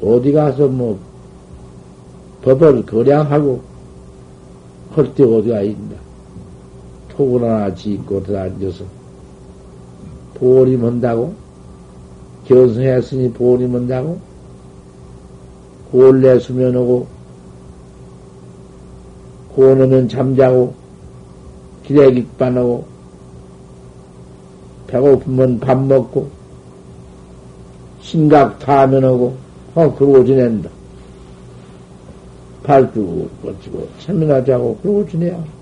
뭐 0.00 0.16
어디 0.16 0.32
가서 0.32 0.66
뭐 0.66 0.98
법을 2.42 2.84
거량하고 2.86 3.60
할때 4.92 5.24
어디가 5.24 5.62
있나 5.62 5.95
톡을 7.16 7.42
하나 7.42 7.74
짓고 7.74 8.22
들 8.22 8.36
앉아서 8.36 8.84
보림한다고 10.34 11.34
견성했으니 12.46 13.32
보림한다고 13.32 14.18
골래 15.90 16.38
수면 16.38 16.76
오고 16.76 17.06
고놓으면 19.54 20.08
잠자고 20.08 20.74
기대기반 21.84 22.58
하고 22.58 22.84
배고프면 24.86 25.60
밥 25.60 25.82
먹고 25.82 26.28
심각 28.02 28.58
타면 28.58 29.04
오고 29.04 29.36
어 29.74 29.94
그러고 29.94 30.24
지낸다. 30.24 30.70
발쭉 32.62 33.30
뻗치고 33.42 33.88
세미나지 33.98 34.50
하고 34.50 34.76
그러고 34.82 35.06
지내야. 35.08 35.55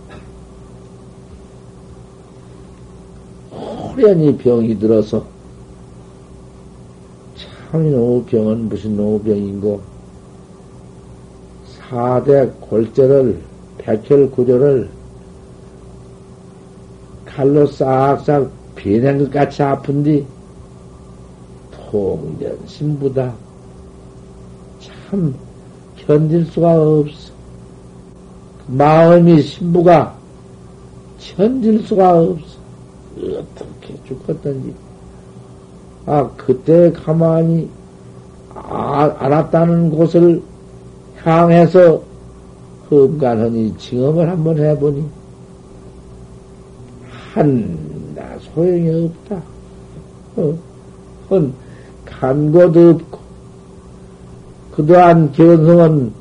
호련히 3.94 4.36
병이 4.36 4.78
들어서 4.78 5.24
참 7.36 7.90
노병은 7.90 8.68
무슨 8.68 8.96
노병인고 8.96 9.80
사대 11.66 12.46
골절을 12.60 13.40
백혈 13.78 14.30
구조를 14.32 14.90
칼로 17.24 17.66
싹싹 17.66 18.50
비낸 18.74 19.18
것 19.18 19.30
같이 19.30 19.62
아픈디 19.62 20.26
통전 21.70 22.58
신부다. 22.66 23.32
참 24.80 25.34
견딜 25.96 26.44
수가 26.46 26.80
없어. 26.80 27.32
마음이 28.66 29.42
신부가 29.42 30.16
견딜 31.18 31.80
수가 31.82 32.18
없어 32.18 32.54
죽었던지 34.06 34.74
아 36.06 36.28
그때 36.36 36.92
가만히 36.92 37.68
아, 38.54 39.14
알았다는 39.18 39.90
곳을 39.90 40.42
향해서 41.22 42.02
험간하니 42.90 43.76
징험을 43.78 44.28
한번 44.28 44.58
해보니 44.58 45.04
한나 47.32 48.38
소용이 48.40 49.06
없다. 49.06 49.42
어, 50.36 50.58
헌 51.30 51.52
간고도 52.04 52.90
없고 52.90 53.18
그동안 54.72 55.32
견성은 55.32 56.12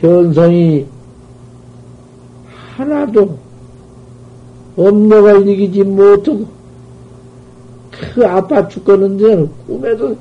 견성이 0.00 0.86
하나도 2.76 3.38
엄마가 4.76 5.32
이기지 5.38 5.84
못하고 5.84 6.46
그 8.02 8.26
아빠 8.26 8.66
죽겠는데 8.66 9.48
꿈에도 9.66 10.16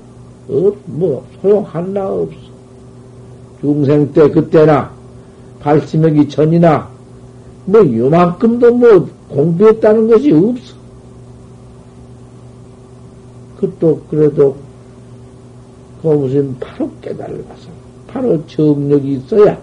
어, 0.47 0.71
뭐 0.85 1.25
소용 1.41 1.63
하나 1.63 2.07
없어. 2.07 2.37
중생 3.59 4.11
때 4.11 4.29
그때나 4.29 4.91
발심하기 5.59 6.29
전이나 6.29 6.89
뭐 7.65 7.81
요만큼도 7.81 8.75
뭐 8.75 9.09
공부했다는 9.29 10.07
것이 10.07 10.31
없어. 10.31 10.75
그또 13.59 14.01
그래도 14.09 14.55
그 16.01 16.07
무슨 16.07 16.55
바로 16.59 16.89
깨달아서 17.01 17.69
바로 18.07 18.45
정력이 18.47 19.13
있어야 19.13 19.59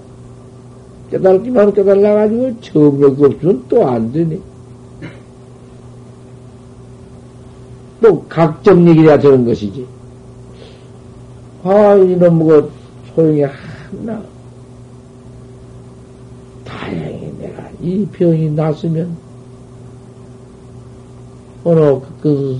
깨달기만 1.10 1.72
깨달아가지고 1.72 2.60
정력이 2.60 3.24
없으면 3.24 3.64
또 3.68 3.84
안 3.84 4.12
되네. 4.12 4.38
또 8.01 8.22
각정력이라 8.28 9.18
되는 9.18 9.44
것이지. 9.44 9.86
아, 11.64 11.94
이놈 11.94 12.38
뭐 12.38 12.70
소용이 13.14 13.42
하나. 13.42 14.22
다행히 16.64 17.32
내가 17.38 17.68
이 17.80 18.07
병이 18.12 18.51
났으면 18.51 19.16
어느 21.64 22.01
그, 22.22 22.59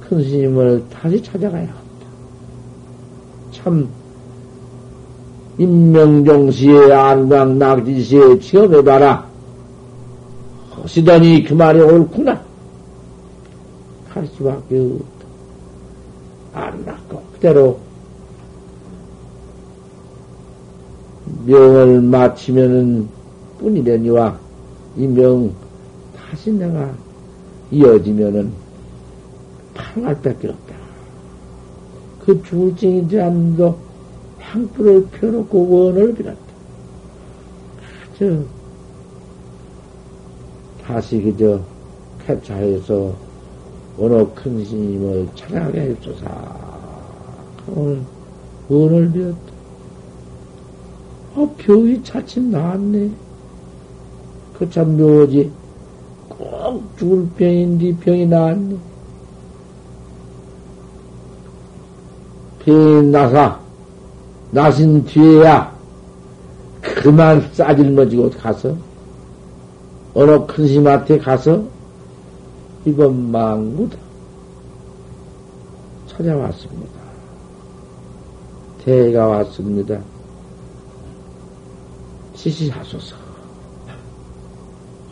큰 0.00 0.22
스님을 0.22 0.84
다시 0.90 1.22
찾아가야 1.22 1.62
한다. 1.62 1.76
참, 3.50 3.88
임명종시에 5.58 6.92
안강 6.92 7.58
낙지시에 7.58 8.38
취업해봐라. 8.40 9.26
하시더니 10.82 11.42
그 11.42 11.54
말이 11.54 11.80
옳구나. 11.80 12.45
할 14.16 14.26
수밖에 14.28 14.78
없다. 14.80 15.26
안 16.54 16.84
낳고 16.86 17.22
그대로 17.34 17.78
명을 21.44 22.00
마치면은 22.00 23.08
뿐이려니와 23.58 24.38
이 24.96 25.06
명 25.06 25.52
다시 26.16 26.50
내가 26.50 26.90
이어지면은 27.70 28.50
팔날 29.74 30.14
밖에 30.22 30.48
없다. 30.48 30.74
그 32.24 32.42
죽을증이 32.42 33.06
되안도 33.06 33.76
향불을 34.40 35.06
펴놓고 35.08 35.68
원을 35.68 36.14
빌었다. 36.14 36.38
저 38.18 38.42
다시 40.82 41.20
그저 41.20 41.60
캡차해서 42.26 43.25
어느 43.98 44.26
큰 44.34 44.64
스님을 44.64 45.28
찾아가게 45.34 45.80
해주소서. 45.80 46.26
오늘 47.74 48.00
원을 48.68 49.10
빌었다. 49.12 49.38
어, 51.36 51.54
병이 51.58 52.02
차츰 52.02 52.50
나았네. 52.50 53.10
그 54.58 54.70
참 54.70 54.96
묘지. 54.96 55.50
꼭 56.28 56.82
죽을 56.98 57.28
병인데 57.36 57.96
병이 58.00 58.26
나았네. 58.26 58.76
병이 62.60 63.10
나사, 63.10 63.58
나신 64.50 65.04
뒤에야 65.04 65.72
그만 66.82 67.48
싸질머지고 67.52 68.30
가서, 68.30 68.74
어느 70.14 70.44
큰 70.46 70.66
스님한테 70.66 71.18
가서, 71.18 71.62
이건 72.86 73.32
망구다. 73.32 73.98
찾아왔습니다. 76.06 77.00
대가 78.84 79.26
왔습니다. 79.26 80.00
시시하소서. 82.36 83.16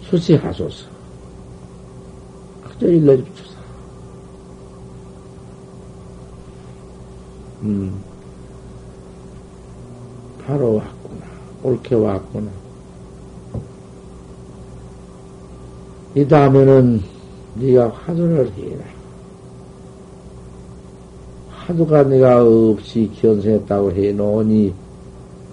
수시하소서. 0.03 0.87
그저 2.63 2.87
일러줍소서. 2.87 3.55
음, 7.63 8.01
바로 10.47 10.77
왔구나. 10.77 11.27
옳게 11.65 11.95
왔구나. 11.97 12.51
이 16.15 16.29
다음에는 16.29 17.14
네가 17.57 17.89
화두를 17.89 18.51
해라. 18.57 18.85
화두가 21.51 22.03
네가 22.05 22.43
없이 22.45 23.11
견성했다고 23.21 23.93
해놓으니 23.93 24.73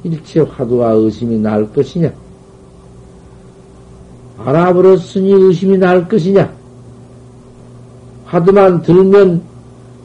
일체 0.03 0.41
화두와 0.41 0.91
의심이 0.91 1.37
날 1.37 1.71
것이냐? 1.71 2.11
알아버렸으니 4.37 5.31
의심이 5.31 5.77
날 5.77 6.07
것이냐? 6.07 6.51
화두만 8.25 8.81
들면 8.81 9.41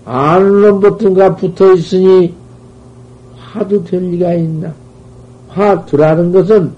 아는 0.04 0.60
놈부터가 0.60 1.34
붙어 1.36 1.72
있으니 1.72 2.34
화두 3.36 3.82
될 3.84 4.02
리가 4.10 4.34
있나? 4.34 4.72
화두라는 5.48 6.32
것은 6.32 6.72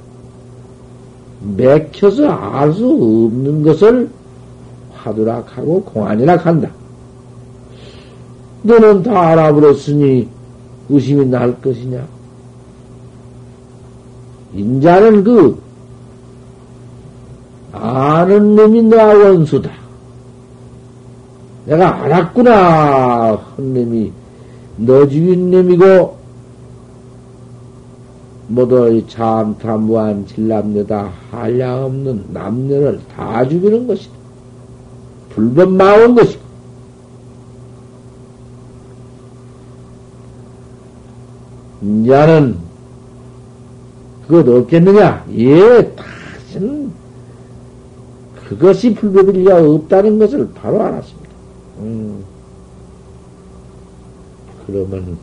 맥혀서 1.56 2.28
알 2.28 2.72
수 2.72 2.86
없는 2.86 3.62
것을 3.62 4.08
화두락 5.08 5.56
하고 5.56 5.82
공안이락 5.82 6.46
한다. 6.46 6.70
너는 8.62 9.02
다 9.02 9.28
알아버렸으니 9.28 10.28
의심이 10.88 11.26
날 11.26 11.60
것이냐? 11.60 12.06
인자는 14.54 15.24
그 15.24 15.60
아는 17.72 18.56
놈이 18.56 18.82
나 18.84 19.06
원수다. 19.06 19.70
내가 21.66 22.02
알았구나. 22.02 23.36
한 23.56 23.74
놈이 23.74 24.12
너 24.78 25.06
죽인 25.06 25.50
놈이고 25.50 26.16
모두 28.48 29.06
참탐무한 29.06 30.26
질남녀다 30.26 31.12
한량 31.30 31.84
없는 31.84 32.24
남녀를 32.32 33.00
다 33.14 33.46
죽이는 33.46 33.86
것이다. 33.86 34.17
불법 35.38 35.70
마온 35.70 36.16
것이고 36.16 36.42
인자는 41.80 42.58
그것 44.26 44.48
없겠느냐? 44.48 45.26
예, 45.30 45.94
다신 45.94 46.92
그것이 48.48 48.94
불법일 48.94 49.42
리가 49.42 49.64
없다는 49.64 50.18
것을 50.18 50.50
바로 50.54 50.82
알았습니다. 50.82 51.30
음. 51.78 52.24
그러면 54.66 55.16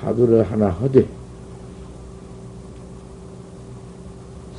화두를 0.00 0.50
하나 0.50 0.70
하되 0.70 1.06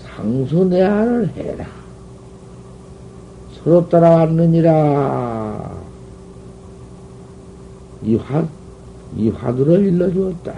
상수 0.06 0.66
내안을 0.66 1.30
해라. 1.36 1.77
서로 3.68 3.90
따라왔느니라. 3.90 5.78
이 8.02 8.16
화, 8.16 8.48
이 9.14 9.30
화두를 9.30 9.88
일러주었다. 9.88 10.54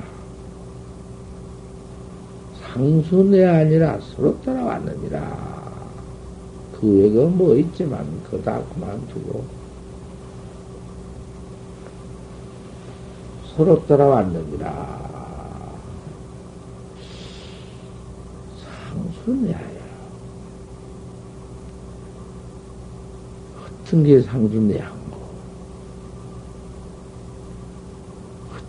상순내 2.62 3.46
아니라 3.46 4.00
서로 4.00 4.40
따라왔느니라. 4.42 5.20
그 6.80 6.88
외가 7.00 7.28
뭐 7.28 7.56
있지만, 7.56 8.06
그거 8.26 8.44
다 8.44 8.62
그만두고. 8.76 9.44
서로 13.56 13.84
따라왔느니라. 13.88 15.00
상순내야. 19.26 19.79
어떤 23.90 24.04
게 24.04 24.22
상순내야? 24.22 24.92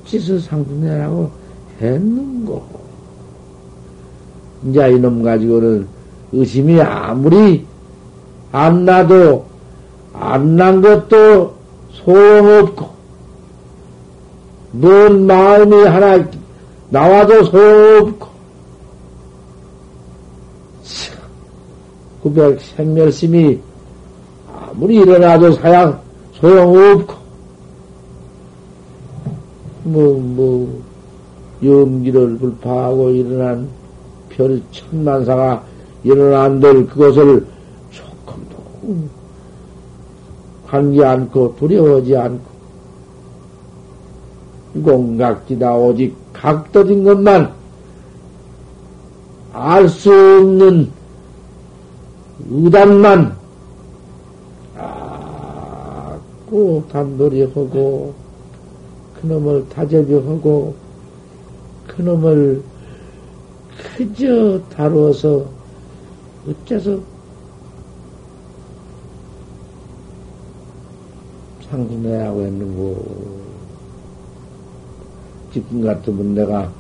헛짓을 0.07 0.41
상순내라고 0.41 1.31
했는고. 1.79 2.65
이제 4.65 4.93
이놈 4.93 5.23
가지고는 5.23 5.87
의심이 6.33 6.81
아무리 6.81 7.67
안 8.51 8.87
나도, 8.87 9.45
안 10.15 10.57
난 10.57 10.81
것도 10.81 11.55
소용없고, 11.93 12.89
뭔 14.73 15.27
마음이 15.27 15.83
하나 15.85 16.27
나와도 16.89 17.45
소용없고, 17.45 18.27
구백 22.23 22.61
생멸심이 22.61 23.61
아무리 24.81 24.97
일어나도 24.97 25.53
사양 25.53 26.01
소용없고, 26.33 27.15
뭐, 29.83 30.19
뭐, 30.19 30.83
염기를 31.63 32.39
불파하고 32.39 33.11
일어난 33.11 33.69
별 34.31 34.63
천만사가 34.73 35.63
일어난 36.03 36.59
들 36.61 36.87
그것을 36.87 37.47
조금도 37.91 38.57
관계 40.67 41.05
않고 41.05 41.57
두려워하지 41.57 42.17
않고. 42.17 42.51
공각지다 44.83 45.75
오직 45.75 46.17
각도진 46.33 47.05
것만 47.05 47.53
알 49.53 49.89
수 49.89 50.11
없는 50.11 50.91
의단만 52.51 53.40
아꼭 56.51 56.89
단돌이하고 56.89 58.13
그놈을 59.21 59.69
다재비하고 59.69 60.75
그놈을 61.87 62.63
그저 63.97 64.61
다루어서 64.69 65.47
어째서 66.49 67.01
상승해하고 71.71 72.43
했는고. 72.43 73.41
지금 75.53 75.83
같으면 75.83 76.35
내가 76.35 76.73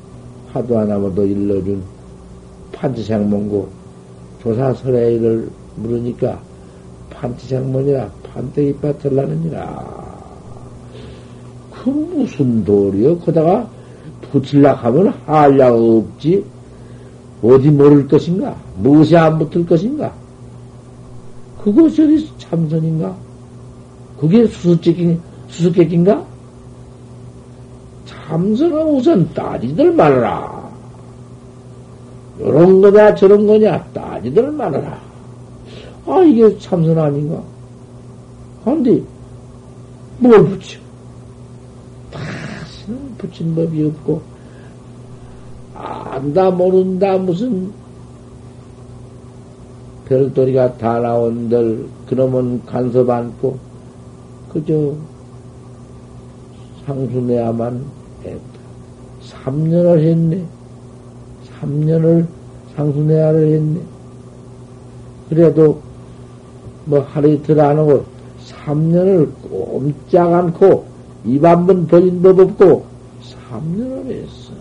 화도 0.52 0.78
하나마도 0.78 1.24
일러준 1.26 1.82
판치생문고 2.72 3.68
조사설의를 4.42 5.50
물으니까 5.76 6.40
판치생문이라 7.20 8.08
판때기 8.32 8.74
빠틀라느니라. 8.78 10.10
그 11.70 11.90
무슨 11.90 12.64
도리여 12.64 13.18
거다가 13.18 13.68
붙일라 14.30 14.74
하면 14.74 15.08
한량 15.26 15.74
없지. 15.74 16.44
어디 17.42 17.70
모를 17.70 18.06
것인가? 18.06 18.54
무엇이 18.76 19.16
안 19.16 19.38
붙을 19.38 19.66
것인가? 19.66 20.12
그것이 21.62 22.02
어디 22.02 22.38
참선인가? 22.38 23.16
그게 24.18 24.46
수수께끼, 24.46 25.18
수수께끼인가? 25.48 26.24
참선은 28.06 28.94
우선 28.94 29.32
따지들 29.32 29.92
말아라. 29.92 30.60
이런 32.38 32.80
거냐 32.80 33.14
저런 33.14 33.46
거냐 33.46 33.82
따지들 33.92 34.50
말아라 34.52 35.09
아 36.10 36.22
이게 36.22 36.58
참선 36.58 36.98
아닌가 36.98 37.42
그런데 38.64 39.02
뭘 40.18 40.44
붙여 40.48 40.78
다시는 42.10 43.16
붙인 43.16 43.54
법이 43.54 43.86
없고 43.86 44.20
안다 45.74 46.50
모른다 46.50 47.16
무슨 47.16 47.72
별도리가 50.06 50.76
다 50.76 50.98
나온들 50.98 51.86
그놈은 52.08 52.66
간섭 52.66 53.08
않고 53.08 53.58
그저 54.52 54.94
상수내야만 56.84 57.84
했다. 58.24 58.40
3년을 59.22 60.00
했네. 60.00 60.44
3년을 61.60 62.26
상수내야를 62.74 63.52
했네. 63.52 63.80
그래도 65.28 65.80
뭐 66.84 67.00
하루 67.12 67.28
이틀 67.30 67.60
안 67.60 67.78
하고 67.78 68.04
3년을 68.48 69.28
꼼짝 69.42 70.32
않고 70.32 70.84
입 71.24 71.44
한 71.44 71.66
번 71.66 71.86
벌린 71.86 72.22
법 72.22 72.38
없고 72.40 72.84
3년을 73.50 74.06
했어. 74.10 74.52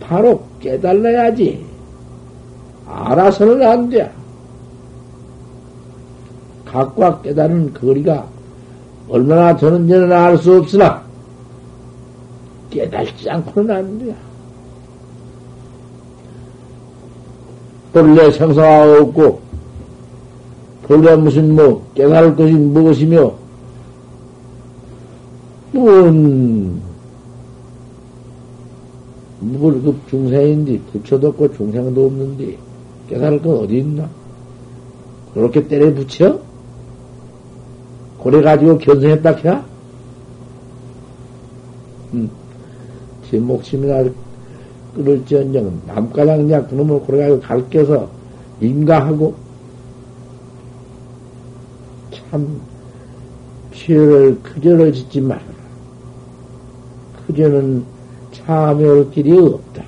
바로 0.00 0.42
깨달아야지. 0.60 1.64
알아서는 2.86 3.62
안 3.66 3.88
돼. 3.88 4.10
각과 6.64 7.20
깨달은 7.20 7.74
거리가 7.74 8.26
얼마나 9.08 9.54
되는지는 9.56 10.10
알 10.10 10.38
수 10.38 10.56
없으나 10.58 11.02
깨달지 12.70 13.28
않고는 13.28 13.74
안 13.74 13.98
돼. 13.98 14.14
본래 17.92 18.30
생사가 18.30 19.00
없고 19.02 19.40
본래 20.84 21.16
무슨 21.16 21.54
뭐 21.54 21.86
깨달을 21.94 22.36
것이 22.36 22.52
무엇이며 22.52 23.32
뭔 25.72 26.80
무불급 29.40 30.08
중생인데 30.08 30.78
부처도 30.92 31.28
없고 31.28 31.54
중생도 31.54 32.06
없는데 32.06 32.56
깨달을 33.08 33.42
건 33.42 33.58
어디 33.58 33.78
있나? 33.78 34.08
그렇게 35.34 35.66
때려 35.66 35.92
붙여? 35.94 36.38
고래 38.18 38.40
가지고 38.40 38.78
견성했다 38.78 39.36
캐? 39.36 39.58
음, 42.14 42.30
제 43.28 43.38
목숨이나 43.38 44.04
끊을지언정 44.94 45.82
남가장냐 45.86 46.66
그놈을 46.66 47.00
고래 47.00 47.22
가지고 47.22 47.40
가르쳐서 47.40 48.08
인가하고 48.60 49.41
참 52.32 52.62
피해를 53.70 54.38
크저를 54.42 54.90
짓지 54.90 55.20
말아라. 55.20 55.44
크저는 57.26 57.84
참여할 58.32 59.10
길이 59.10 59.38
없다. 59.38 59.82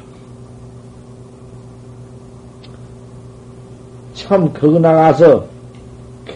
참, 4.12 4.52
거기 4.52 4.78
나가서 4.78 5.46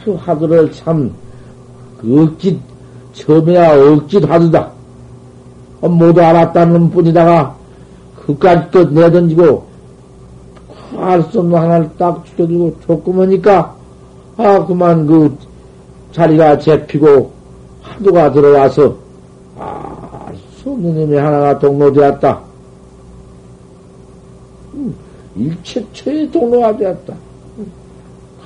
그 0.02 0.14
화두를 0.14 0.72
참, 0.72 1.12
억지, 2.02 2.58
처음에야 3.12 3.78
억지 3.78 4.16
화두다. 4.18 4.72
모두 5.82 6.22
알았다는 6.22 6.88
뿐이다가, 6.88 7.54
그까지 8.24 8.70
또 8.70 8.84
내던지고, 8.84 9.66
알수 10.96 11.40
없는 11.40 11.58
하나를 11.58 11.90
딱 11.98 12.24
죽여주고 12.24 12.76
줬구머니까, 12.86 13.76
아, 14.38 14.64
그만 14.64 15.06
그 15.06 15.36
자리가 16.12 16.58
잡히고, 16.58 17.32
화두가 17.82 18.32
들어와서, 18.32 18.96
아, 19.56 20.32
수 20.56 20.70
없는 20.70 20.94
놈이 20.94 21.16
하나가 21.16 21.58
동로되었다. 21.58 22.40
음, 24.74 24.94
일체처의 25.36 26.30
동로가 26.30 26.76
되었다. 26.76 27.14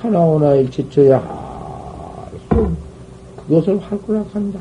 하나오나 0.01 0.53
일체처야, 0.55 1.17
아, 1.17 2.25
그것을 3.47 3.79
활구락한다. 3.79 4.59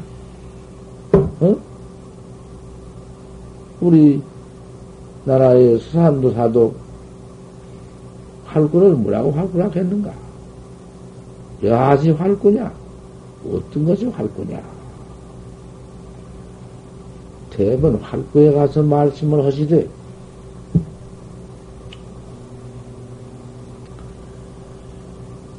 어? 1.41 1.57
우리 3.81 4.23
나라의 5.25 5.79
수산도사도 5.79 6.75
활구를 8.47 8.91
뭐라고 8.91 9.33
활구락 9.33 9.75
했는가? 9.75 10.13
여하시 11.63 12.11
활구냐? 12.11 12.73
어떤 13.51 13.85
것이 13.85 14.07
활구냐? 14.07 14.63
대번 17.51 17.97
활구에 17.97 18.53
가서 18.53 18.83
말씀을 18.83 19.45
하시되, 19.45 19.87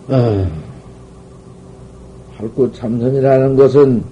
아, 0.10 0.48
활구 2.38 2.72
참선이라는 2.74 3.56
것은 3.56 4.04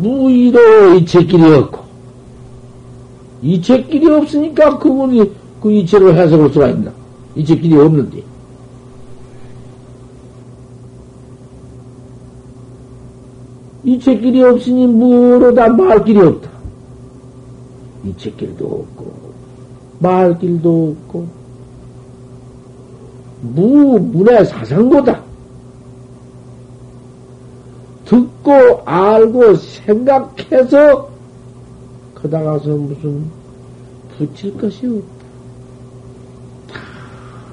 무의로 0.00 0.94
이체끼리 0.94 1.42
없고 1.42 1.86
이체끼리 3.42 4.08
없으니까 4.08 4.78
그분이 4.78 5.30
그 5.60 5.72
이체를 5.72 6.16
해석할 6.16 6.50
수가 6.50 6.68
있나? 6.68 6.92
이체끼리 7.34 7.76
없는데. 7.76 8.22
이체끼리 13.84 14.42
없으니 14.42 14.86
무로다 14.86 15.68
말길이 15.68 16.18
없다. 16.18 16.50
이체길도 18.04 18.64
없고 18.64 19.12
말길도 20.00 20.96
없고 21.06 21.26
무 23.42 23.98
문의 23.98 24.44
사상보다 24.44 25.25
듣고 28.06 28.82
알고 28.84 29.56
생각해서 29.56 31.08
거다 32.14 32.42
가서 32.42 32.68
무슨 32.70 33.24
붙일 34.16 34.56
것이 34.56 34.86
없다. 34.86 35.26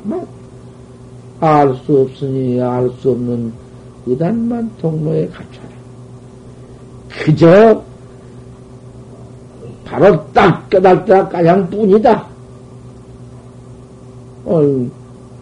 다만 0.03 0.27
알 1.39 1.75
수 1.85 2.01
없으니 2.01 2.61
알 2.61 2.89
수 3.01 3.11
없는 3.11 3.51
의단만 4.05 4.71
동로에 4.79 5.27
갖춰라. 5.27 5.69
그저 7.09 7.83
바로 9.83 10.25
딱 10.31 10.69
깨닫다 10.69 11.29
가장 11.29 11.69
뿐이다. 11.69 12.27
어이, 14.45 14.89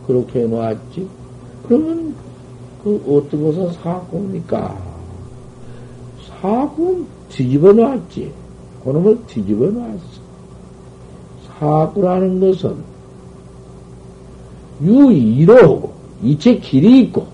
그렇게 0.07 0.41
해놓았지. 0.43 1.07
그러면 1.68 2.14
그 2.84 3.01
어떤 3.07 3.43
것은 3.43 3.74
사고입니까? 3.74 4.91
사고 6.42 7.06
뒤집어 7.30 7.72
놨지. 7.72 8.32
그놈을 8.84 9.20
뒤집어 9.28 9.68
놨어. 9.68 10.00
사고라는 11.60 12.39
것은 12.39 12.76
유이로 14.82 15.92
이체 16.24 16.56
길이 16.58 17.02
있고 17.02 17.28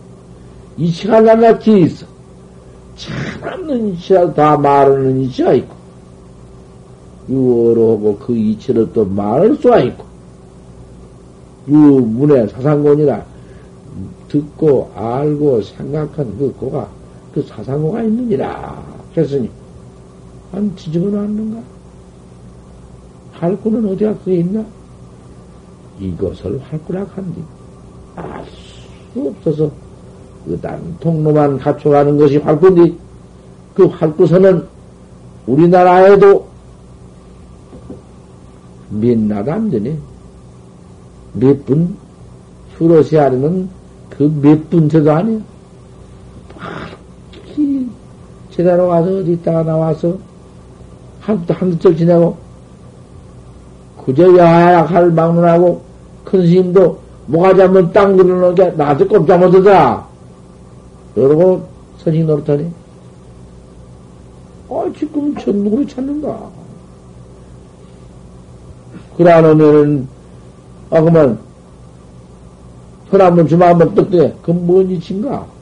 이치가 0.77 1.21
낱낱이 1.21 1.79
있어. 1.79 2.05
참없는 2.97 3.93
이치가 3.93 4.33
다 4.33 4.57
말하는 4.57 5.21
이치가 5.21 5.53
있고 5.53 5.75
유어로 7.29 7.91
하고 7.97 8.17
그 8.17 8.35
이치를 8.35 8.91
또 8.93 9.05
말할 9.05 9.55
수가 9.55 9.79
있고 9.79 10.05
유문의 11.67 12.49
사상권이라 12.49 13.25
듣고 14.29 14.91
알고 14.95 15.61
생각한 15.61 16.37
그 16.37 16.53
고가 16.59 16.87
그 17.33 17.41
사상고가 17.43 18.03
있느니라 18.03 18.83
했으니 19.17 19.49
안 20.53 20.73
뒤집어 20.75 21.07
놨는가? 21.07 21.61
활구는 23.33 23.85
어디가 23.91 24.17
그게 24.19 24.37
있나? 24.37 24.65
이것을 25.99 26.59
활구라 26.61 27.05
한디 27.13 27.41
알수 28.15 29.27
없어서 29.27 29.71
그단 30.45 30.95
통로만 30.99 31.57
갖춰가는 31.57 32.17
것이 32.17 32.37
활구인데 32.37 32.95
그 33.75 33.85
활구선은 33.85 34.65
우리나라에도 35.45 36.47
몇 38.89 39.17
나라 39.19 39.55
안 39.55 39.69
되네. 39.69 39.97
몇 41.33 41.65
분, 41.65 41.95
휴러시아르는 42.77 43.69
그 44.09 44.23
몇 44.41 44.69
분째도 44.69 45.11
아니에요. 45.11 45.41
제대로 48.57 48.87
가서 48.87 49.17
어디 49.17 49.33
있다가 49.33 49.61
나와서 49.61 50.17
한두, 51.21 51.53
한두 51.53 51.77
절 51.77 51.95
지내고, 51.95 52.35
그저 54.03 54.35
야약할 54.35 55.11
막론하고, 55.11 55.81
큰 56.23 56.41
스님도 56.47 56.97
뭐가지 57.27 57.61
한번 57.61 57.93
땅 57.93 58.17
늘어놓은 58.17 58.55
게 58.55 58.71
나한테 58.71 59.05
꼼짝 59.05 59.39
못하더라. 59.39 60.07
그러고 61.13 61.67
선생 61.99 62.25
노릇하니. 62.25 62.71
아, 64.69 64.91
지금 64.97 65.35
저 65.35 65.51
누구를 65.51 65.87
찾는가? 65.87 66.49
그래 69.17 69.39
놓으면은, 69.39 70.07
아, 70.89 70.99
그만, 70.99 71.37
혈 73.09 73.21
한번 73.21 73.47
주마 73.47 73.67
한번 73.67 73.93
떡대. 73.93 74.33
그건 74.41 74.65
뭔 74.65 74.89
이친가? 74.89 75.56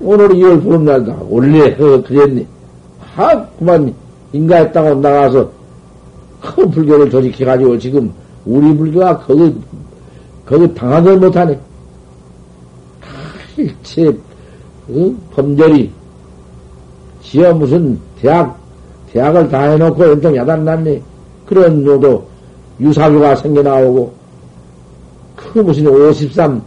오늘이 0.00 0.42
열 0.42 0.60
보름 0.60 0.84
날다. 0.84 1.16
원래, 1.28 1.72
어, 1.74 2.02
그랬니? 2.02 2.46
하, 3.14 3.46
그만, 3.58 3.94
인가했다고 4.32 5.00
나가서, 5.00 5.50
큰 6.40 6.70
불교를 6.70 7.10
조직해가지고 7.10 7.78
지금, 7.78 8.12
우리 8.44 8.74
불교가 8.76 9.18
거기, 9.18 9.54
거기 10.44 10.74
당하걸 10.74 11.18
못하네. 11.18 11.58
일체, 13.56 14.08
어? 14.88 15.14
범절이, 15.34 15.90
지어 17.22 17.54
무슨 17.54 17.98
대학, 18.20 18.58
대학을 19.12 19.48
다 19.48 19.62
해놓고 19.70 20.04
엄청 20.04 20.36
야단났네. 20.36 21.02
그런 21.46 21.82
놈도 21.82 22.26
유사교가 22.80 23.36
생겨나오고, 23.36 24.12
그 25.34 25.58
무슨 25.60 25.86
53, 25.86 26.60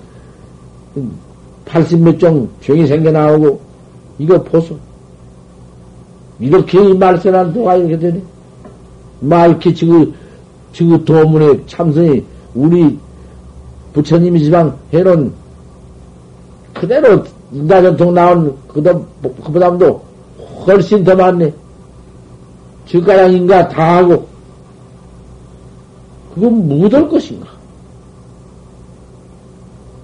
80 1.70 2.00
몇종 2.00 2.50
종이 2.62 2.86
생겨나오고, 2.88 3.62
이거 4.18 4.42
보소. 4.44 4.78
이렇게 6.40 6.84
이 6.84 6.94
말세난 6.94 7.54
도가 7.54 7.76
이렇게 7.76 8.00
되네. 8.00 8.22
막 9.22 9.46
이렇게 9.46 9.74
지금, 9.74 10.14
지금 10.74 11.04
도문에 11.06 11.66
참선이 11.68 12.26
우리 12.56 12.98
부처님이 13.94 14.44
지방 14.44 14.76
해놓은 14.94 15.32
그대로 16.74 17.24
인가전통 17.52 18.14
나온 18.14 18.58
그다, 18.68 18.98
그보다도 19.22 20.02
훨씬 20.66 21.04
더 21.04 21.16
많네. 21.16 21.54
즉가량 22.88 23.34
인가 23.34 23.68
다 23.68 23.98
하고, 23.98 24.28
그건 26.34 26.68
묻을 26.68 27.08
것인가? 27.08 27.48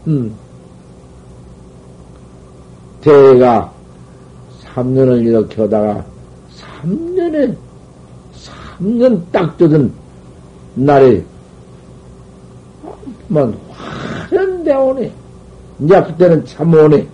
음. 0.07 0.44
대가 3.05 3.71
3년을 4.63 5.23
이렇게 5.23 5.61
하다가 5.61 6.03
3년에 6.81 7.55
3년 8.79 9.21
딱 9.31 9.55
되던 9.57 9.93
날에 10.73 11.23
만 13.27 13.55
화련대 13.69 14.73
오네. 14.73 15.11
이제 15.81 16.03
그때는 16.03 16.45
참 16.45 16.73
오네. 16.73 17.07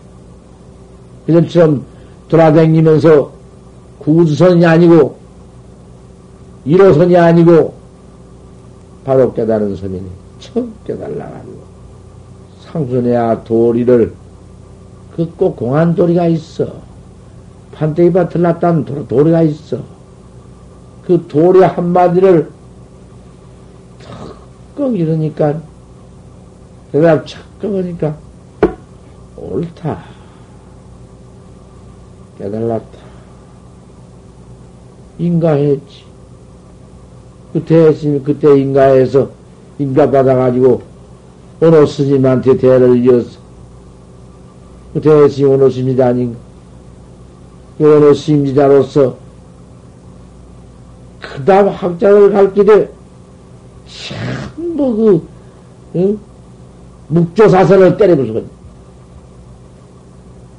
이전처럼 1.27 1.85
돌아다니면서 2.29 3.29
구두선이 3.99 4.65
아니고 4.65 5.17
1호선이 6.65 7.17
아니고 7.17 7.73
바로 9.03 9.33
깨달은 9.33 9.75
선이니 9.75 10.09
처음 10.39 10.73
깨달라가지고 10.85 11.61
상순해야 12.61 13.43
도리를 13.43 14.20
그 15.15 15.27
꼭 15.37 15.55
공한 15.55 15.93
도리가 15.93 16.27
있어. 16.27 16.67
판때기 17.73 18.11
밭을 18.13 18.41
놨다는 18.41 18.85
도리가 19.07 19.41
있어. 19.43 19.79
그 21.05 21.25
도리 21.27 21.61
한마디를 21.61 22.49
턱 24.75 24.95
이러니까 24.95 25.61
대답 26.91 27.27
착 27.27 27.41
하니까 27.61 28.15
옳다. 29.37 30.03
깨달았다. 32.37 32.99
인가했지. 35.19 36.03
그때, 37.53 37.93
그때 38.23 38.59
인가해서 38.59 39.29
인가받아가지고 39.77 40.81
어느 41.61 41.85
스님한테 41.85 42.57
대를 42.57 43.03
이어서 43.03 43.39
그 43.39 43.40
대시 44.99 45.45
어느 45.45 45.69
스님이 45.69 46.01
아닌가. 46.01 46.37
어느 47.79 48.13
스님자로서 48.13 49.17
그 51.19 51.45
다음 51.45 51.69
학자를 51.69 52.31
갈 52.31 52.53
길에 52.53 52.89
참뭐 53.87 54.95
그, 54.95 55.27
응? 55.95 56.19
묵조사선을 57.07 57.97
때려부수거든. 57.97 58.49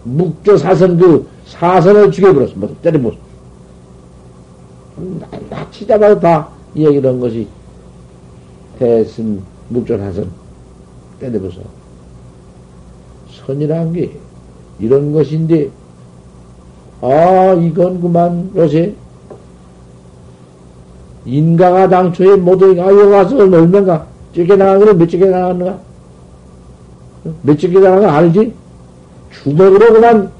묵조사선 0.05 0.97
그 0.99 1.29
사선을 1.47 2.11
죽여버렸어. 2.11 2.53
뭐 2.57 2.77
때려부었어. 2.83 3.19
나치자마자 5.51 6.21
다 6.21 6.49
이야기를 6.75 7.11
한 7.11 7.21
것이 7.21 7.47
대신 8.79 9.43
묵조사선 9.69 10.31
때려부서. 11.21 11.61
선이란 13.47 13.93
게 13.93 14.19
이런 14.83 15.13
것인데, 15.13 15.71
아, 17.01 17.55
이건 17.55 18.01
그만 18.01 18.51
요새 18.57 18.93
인가가 21.25 21.89
당초에 21.89 22.37
모두, 22.37 22.67
아, 22.83 22.87
여기 22.89 23.13
와서 23.13 23.37
얼마인가? 23.37 24.07
쫓겨나가는 24.35 24.99
몇 24.99 25.07
쫓겨나갔는가? 25.09 25.79
몇 27.43 27.59
쫓겨나간 27.59 28.01
거 28.01 28.09
알지? 28.09 28.53
주먹으로 29.31 29.93
그만 29.95 30.31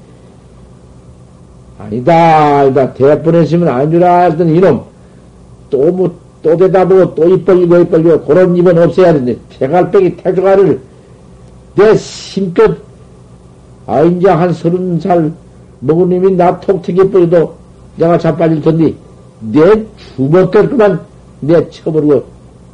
아니다, 1.79 2.59
아니다, 2.59 2.93
대뻔했으면 2.93 3.67
안 3.69 3.89
주라 3.91 4.23
했던 4.23 4.49
이놈. 4.49 4.83
또 5.69 5.91
뭐, 5.91 6.13
또 6.41 6.57
대답하고 6.57 7.15
또 7.15 7.29
입 7.29 7.45
벌리고 7.45 7.77
입 7.77 7.89
벌리고 7.89 8.21
그런 8.25 8.55
입은 8.57 8.77
없애야 8.77 9.13
되는데, 9.13 9.37
태갈빼기 9.57 10.17
태조가를 10.17 10.81
내 11.75 11.95
심껏, 11.95 12.77
아, 13.85 14.01
이제 14.03 14.29
한 14.29 14.53
서른 14.53 14.99
살 14.99 15.31
먹은 15.79 16.09
놈이 16.09 16.35
나 16.35 16.59
톡튀기 16.59 17.09
뿌리도 17.09 17.55
내가 17.97 18.17
자빠질 18.17 18.61
텐데, 18.61 18.93
내 19.39 19.85
주먹들 20.15 20.69
그만 20.69 20.99
내 21.41 21.69
쳐버리고 21.69 22.23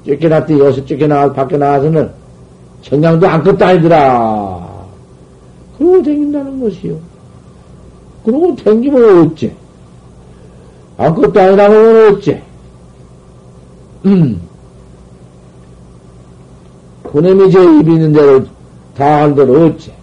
쫓겨났더니 0.05 0.59
여기서 0.59 0.85
쫓겨나가 0.85 1.33
밖에 1.33 1.57
나와서는 1.57 2.11
정량도 2.81 3.27
아무것도 3.27 3.65
아니더라. 3.65 4.69
그러고 5.77 6.03
댕긴다는 6.03 6.59
것이요. 6.61 6.97
그러고 8.23 8.55
댕기면 8.55 9.31
어째? 9.31 9.51
아무것도 10.97 11.39
아니라면 11.39 12.13
어째? 12.13 12.43
음. 14.05 14.39
그놈이 17.11 17.49
제 17.51 17.63
입이 17.63 17.93
있는 17.93 18.13
대로 18.13 18.45
다 18.95 19.23
한들 19.23 19.49
어째? 19.49 19.98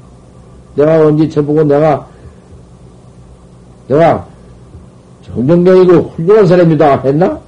내가 0.77 1.07
언제 1.07 1.29
쳐보고 1.29 1.65
내가, 1.65 2.07
내가 3.89 4.27
정정경이고 5.23 5.93
훌륭한 6.17 6.47
사람이다 6.47 7.01
했나? 7.01 7.41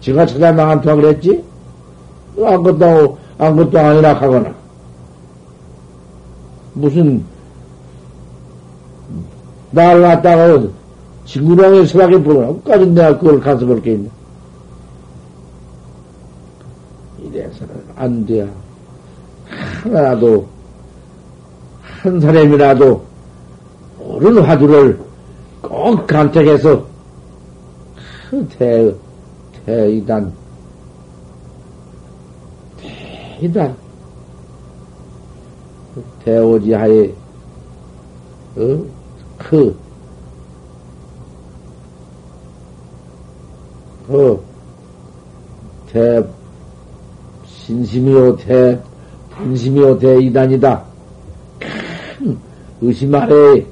제가 0.00 0.26
찾아나간다 0.26 0.94
그랬지? 0.94 1.44
아무것도, 2.36 3.18
아무것도 3.38 3.78
아니라 3.78 4.12
하거나. 4.14 4.54
무슨, 6.74 7.24
날 9.70 10.00
갖다가 10.00 10.62
친구랑에 11.24 11.84
서하게 11.84 12.22
보거나. 12.22 12.54
까지 12.62 12.86
내가 12.86 13.18
그걸 13.18 13.40
가서 13.40 13.66
볼게 13.66 13.92
있네. 13.92 14.08
이래서는 17.22 17.74
안 17.96 18.26
돼. 18.26 18.48
하나라도, 19.82 20.46
한 21.98 22.20
사람이라도, 22.20 23.04
옳은 23.98 24.38
화두를 24.42 25.00
꼭 25.60 26.06
간택해서, 26.06 26.86
그 28.30 28.48
대, 28.56 28.94
대이단, 29.66 30.32
대이단, 33.40 33.76
대오지하에, 36.24 37.12
어? 38.56 38.84
그, 39.38 39.76
그, 44.06 44.40
대, 45.92 46.24
신심이요, 47.44 48.36
대, 48.36 48.80
분심이요, 49.30 49.98
대이단이다. 49.98 50.87
큰 52.80 52.88
의심 52.88 53.14
아래 53.14 53.64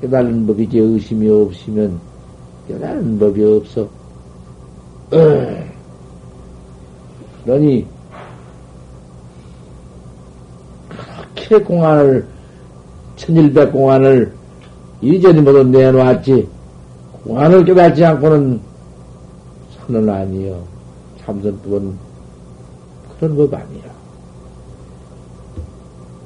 깨달은 0.00 0.46
법이지 0.46 0.78
의심이 0.78 1.28
없으면 1.28 2.00
깨달은 2.68 3.18
법이 3.18 3.44
없어. 3.44 3.88
그러니 7.44 7.86
그렇게 11.34 11.64
공안을 11.64 12.26
천일백 13.16 13.72
공안을 13.72 14.32
이전이 15.00 15.40
모두 15.40 15.64
내놓았지 15.64 16.48
공안을 17.24 17.64
깨닫지 17.64 18.04
않고는 18.04 18.60
선은 19.78 20.08
아니요 20.08 20.62
참선법은 21.24 21.96
그런 23.18 23.36
법 23.36 23.54
아니야. 23.54 23.87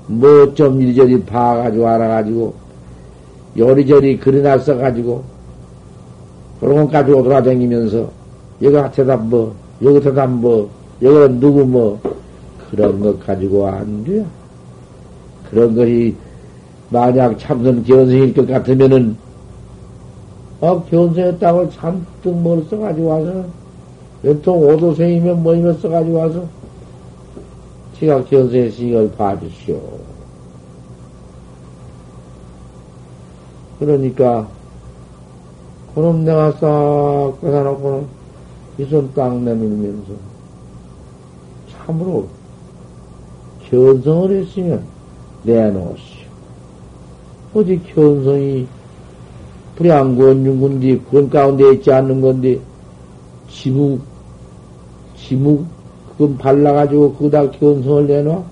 뭐 0.06 0.54
좀 0.54 0.80
이리저리 0.82 1.22
봐가지고 1.24 1.88
알아가지고 1.88 2.54
요리저리 3.56 4.18
그려놨어가지고 4.18 5.22
그런 6.60 6.76
것 6.76 6.90
가지고 6.92 7.22
돌아다니면서 7.22 8.08
여기 8.62 8.76
대답 8.94 9.24
뭐 9.26 9.54
여기 9.82 10.00
대답 10.00 10.30
뭐 10.30 10.70
여기는 11.02 11.40
누구 11.40 11.64
뭐 11.66 12.00
그런 12.70 13.00
것 13.00 13.18
가지고 13.26 13.66
안 13.66 14.04
돼. 14.04 14.24
그런 15.50 15.74
것이 15.74 16.14
만약 16.88 17.38
참선 17.38 17.84
견성일 17.84 18.32
것 18.32 18.46
같으면은 18.46 19.16
어 20.60 20.82
견성했다고 20.84 21.70
잔뜩 21.70 22.34
뭘 22.34 22.64
써가지고 22.70 23.06
와서 23.06 23.44
연통 24.24 24.58
오도생이면 24.58 25.42
뭐이면 25.42 25.78
써가지고 25.78 26.16
와서 26.16 26.44
지가 28.02 28.24
견성했으니 28.24 28.88
이걸 28.88 29.12
봐주시오. 29.12 29.80
그러니까 33.78 34.48
그럼 35.94 36.24
내가 36.24 36.50
싹 36.50 37.40
빼다놓고는 37.40 38.06
이손딱 38.78 39.42
내밀면서 39.42 40.14
참으로 41.70 42.26
견성을 43.70 44.32
했으면 44.32 44.84
내놓으시오. 45.44 46.26
어디 47.54 47.80
견성이 47.84 48.66
불양군, 49.76 50.44
윤군디, 50.44 51.02
그런 51.08 51.30
가운데 51.30 51.72
있지 51.74 51.92
않는 51.92 52.20
건데, 52.20 52.58
지묵, 53.48 54.00
지묵, 55.16 55.66
그건 56.12 56.36
발라가지고 56.38 57.14
그다 57.14 57.50
견성을 57.50 58.06
내놔? 58.06 58.42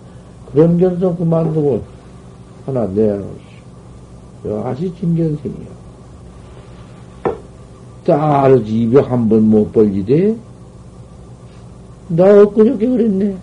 그런 0.52 0.78
견성 0.78 1.16
그만두고 1.16 1.82
하나 2.66 2.86
내놓으시오. 2.86 3.50
여하시 4.46 4.94
진견생이야. 4.98 5.68
딸 8.04 8.66
입에 8.66 9.00
한 9.00 9.28
번 9.28 9.42
못 9.42 9.70
벌리대? 9.72 10.34
나 12.08 12.42
엊그저께 12.42 12.88
그랬네. 12.88 13.36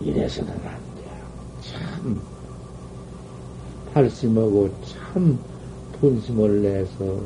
이래서는 0.00 0.50
안 0.52 0.58
돼. 0.96 1.02
참, 1.62 2.20
팔심하고 3.92 4.70
참 4.84 5.38
분심을 6.00 6.62
내서 6.62 7.18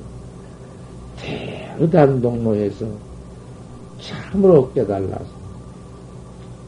대의단 1.20 2.20
동로에서 2.20 2.86
참으로 4.00 4.72
깨달아서 4.72 5.40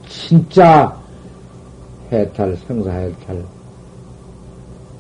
진짜 0.09 1.01
해탈, 2.11 2.57
생사해탈 2.57 3.45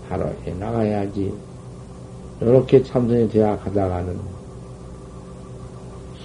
바로 0.09 0.26
해 0.44 0.53
나가야지. 0.55 1.32
이렇게 2.40 2.82
참선이 2.82 3.28
되어 3.28 3.59
가다가는 3.61 4.18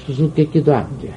수수께끼도 0.06 0.74
안 0.76 1.00
돼. 1.00 1.14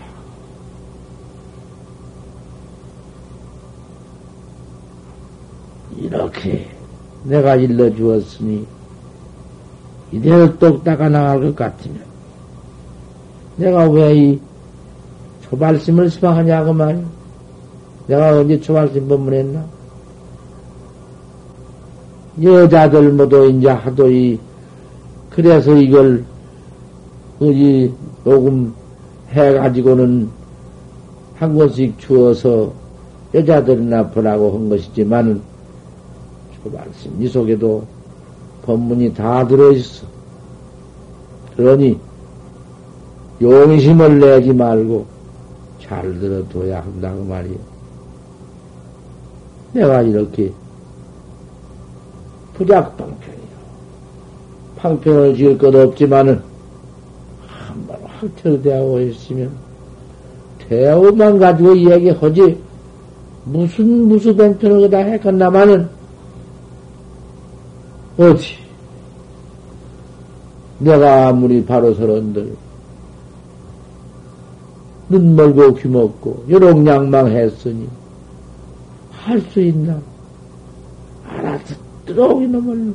이렇게 5.97 6.69
내가 7.25 7.57
일러 7.57 7.95
주었으니 7.95 8.67
이대로 10.13 10.59
똑 10.59 10.83
닦아 10.83 11.09
나갈 11.09 11.41
것 11.41 11.57
같으면 11.57 12.01
내가 13.57 13.89
왜 13.89 14.15
이 14.17 14.41
초발심을 15.51 16.09
수방하냐고 16.11 16.73
말이야. 16.73 17.05
내가 18.07 18.39
언제 18.39 18.61
초발심 18.61 19.09
법문했나? 19.09 19.65
여자들 22.41 23.13
모두 23.13 23.51
이제 23.51 23.69
하도 23.69 24.09
이, 24.09 24.39
그래서 25.29 25.75
이걸, 25.77 26.25
어디, 27.41 27.93
녹음 28.25 28.73
해가지고는 29.31 30.29
한 31.35 31.57
권씩 31.57 31.99
주어서 31.99 32.73
여자들이나 33.35 34.07
보라고 34.09 34.53
한 34.53 34.69
것이지만은, 34.69 35.41
저 36.63 36.71
말씀, 36.71 37.11
이 37.21 37.27
속에도 37.27 37.85
법문이 38.63 39.15
다 39.15 39.47
들어있어. 39.47 40.07
그러니, 41.57 41.99
용심을 43.41 44.21
내지 44.21 44.53
말고 44.53 45.07
잘 45.81 46.03
들어둬야 46.19 46.81
한다고 46.83 47.25
말이야. 47.25 47.57
내가 49.73 50.03
이렇게 50.03 50.53
부작방편이요. 52.55 53.41
방편을 54.77 55.37
지을 55.37 55.59
것 55.59 55.75
없지만은 55.75 56.41
한번 57.47 57.99
확철대하고 58.05 59.01
있으면 59.01 59.51
대우만 60.69 61.39
가지고 61.39 61.75
이야기하지 61.75 62.59
무슨 63.45 64.09
무수 64.09 64.35
뱅편을 64.37 64.83
그다 64.83 64.99
했건나마는 64.99 65.89
어디 68.21 68.55
내가 70.79 71.29
아무리 71.29 71.65
바로 71.65 71.95
서런들 71.95 72.55
눈 75.09 75.35
멀고 75.35 75.75
귀 75.75 75.89
먹고 75.89 76.45
요롱양망했으니 76.51 77.89
할 79.11 79.41
수 79.41 79.61
있나? 79.61 79.99
알아듣도록 81.27 82.43
이놈을 82.43 82.93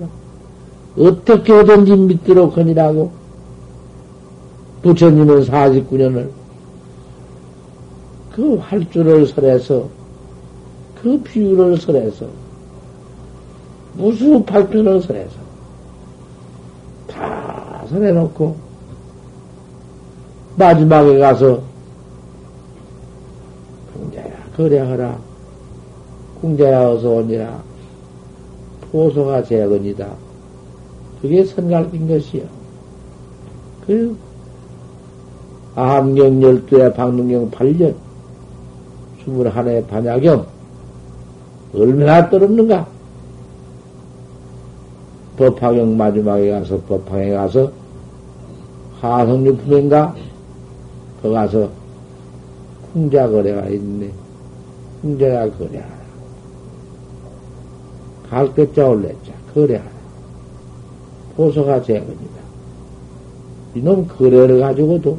어떻게든지 0.96 1.96
믿도록 1.96 2.58
하니라고 2.58 3.12
부처님은 4.84 5.42
49년을 5.46 6.30
그 8.32 8.58
활주를 8.58 9.26
설해서 9.26 9.90
그 11.02 11.20
비유를 11.24 11.78
설해서 11.78 12.45
무수 13.98 14.44
팔편을 14.44 15.02
설해서 15.02 15.36
다 17.08 17.84
설해놓고 17.90 18.56
마지막에 20.58 21.18
가서 21.20 21.62
공자야 23.94 24.32
그래하라. 24.56 25.18
공자야 26.42 26.90
어서 26.90 27.10
오니라. 27.10 27.62
포소가 28.92 29.44
재건이다. 29.44 30.08
그게 31.22 31.44
선갈낀 31.44 32.08
것이요. 32.08 32.44
그 33.86 34.18
아함경 35.76 36.42
열두에 36.42 36.94
방문경 36.94 37.52
8년 37.52 37.96
스물하나의 39.24 39.86
반야경 39.88 40.46
얼마나 41.74 42.30
떨었는가? 42.30 42.95
법화경 45.38 45.98
마지막에 45.98 46.52
가서 46.52 46.80
법화에 46.82 47.32
가서 47.32 47.72
하성유품인가? 49.02 50.16
거 51.22 51.30
가서 51.30 51.70
풍자 52.94 53.28
거래가 53.28 53.68
있네. 53.68 54.12
풍자야 55.02 55.52
거래하라. 55.58 55.96
갈것자 58.30 58.88
올랬자 58.88 59.34
거래하라. 59.54 59.92
보소가 61.36 61.82
재건이다. 61.82 62.36
이놈 63.76 64.08
거래를 64.08 64.62
가지고도 64.62 65.18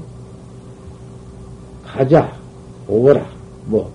가자, 1.85 2.33
오거라, 2.89 3.25
뭐, 3.67 3.91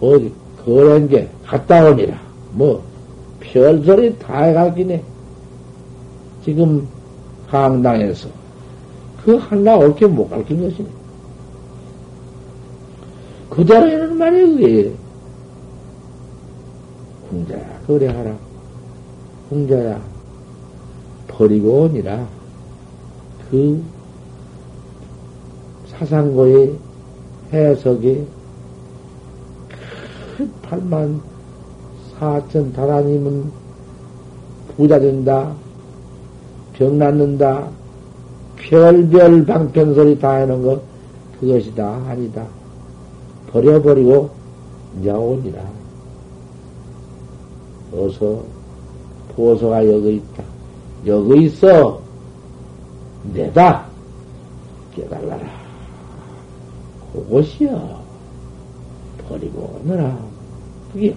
어디, 0.00 0.32
거래한 0.64 1.08
게 1.08 1.28
갔다 1.44 1.84
오니라, 1.88 2.20
뭐, 2.52 2.82
별소리 3.42 4.18
다 4.18 4.42
해가기네. 4.42 5.02
지금 6.44 6.86
강당에서 7.48 8.28
그 9.24 9.36
하나 9.36 9.76
옳게 9.76 10.06
못 10.06 10.28
가르친 10.28 10.62
것이네. 10.62 10.88
그대로 13.50 13.86
이런 13.86 14.16
말이 14.16 14.56
그게. 14.56 14.92
공자야, 17.28 17.80
그래 17.86 18.06
하라. 18.08 18.36
공자야, 19.48 20.00
버리고 21.28 21.82
오니라. 21.82 22.26
그 23.50 23.82
사상고의 25.88 26.74
해석에 27.52 28.26
큰 30.36 30.52
8만 30.62 31.20
4천 32.22 32.72
다라님은 32.72 33.50
부자 34.76 35.00
된다, 35.00 35.52
병 36.72 36.96
낫는다, 36.96 37.68
별별 38.56 39.44
방편소리 39.44 40.18
다 40.20 40.34
해놓은 40.36 40.62
거, 40.62 40.80
그것이다, 41.40 41.84
아니다. 42.06 42.46
버려버리고, 43.50 44.30
이제 45.00 45.10
오니라. 45.10 45.62
어서, 47.92 48.44
보소가 49.34 49.86
여기 49.86 50.16
있다. 50.16 50.44
여기 51.06 51.44
있어. 51.46 52.00
내다. 53.32 53.86
깨달라라. 54.94 55.46
그것이여. 57.12 58.02
버리고 59.28 59.80
오너라. 59.84 60.18
그게, 60.92 61.14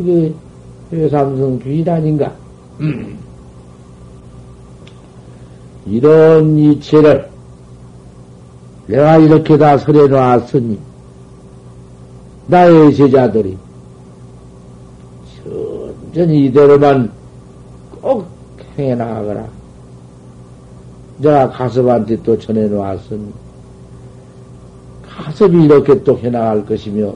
그게 0.00 0.32
외삼성 0.90 1.60
주일 1.60 1.90
아닌가? 1.90 2.32
음. 2.80 3.18
이런 5.84 6.58
이체를 6.58 7.28
내가 8.86 9.18
이렇게 9.18 9.58
다 9.58 9.76
설해 9.76 10.08
놨으니, 10.08 10.78
나의 12.46 12.94
제자들이 12.94 13.58
천천히 15.44 16.46
이대로만 16.46 17.12
꼭 18.00 18.26
행해 18.78 18.94
나가거라. 18.94 19.46
내가 21.18 21.50
가섭한테 21.50 22.22
또 22.22 22.38
전해 22.38 22.66
놓았으니, 22.66 23.30
가섭이 25.06 25.66
이렇게 25.66 26.02
또 26.02 26.18
해나갈 26.18 26.64
것이며, 26.64 27.14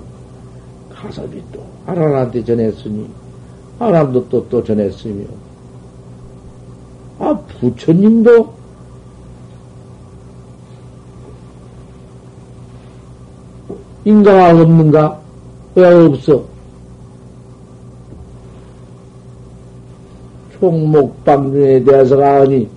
가섭이 0.95 1.43
또 1.51 1.74
아란한테 1.87 2.45
전했으니, 2.45 3.09
아란도 3.78 4.28
또, 4.28 4.49
또 4.49 4.62
전했으며, 4.64 5.24
아, 7.18 7.39
부처님도 7.61 8.53
인가가 14.05 14.51
없는가? 14.51 15.20
왜 15.74 15.87
없어? 15.87 16.45
총목방중에 20.59 21.85
대해서가 21.85 22.43
아니, 22.43 22.68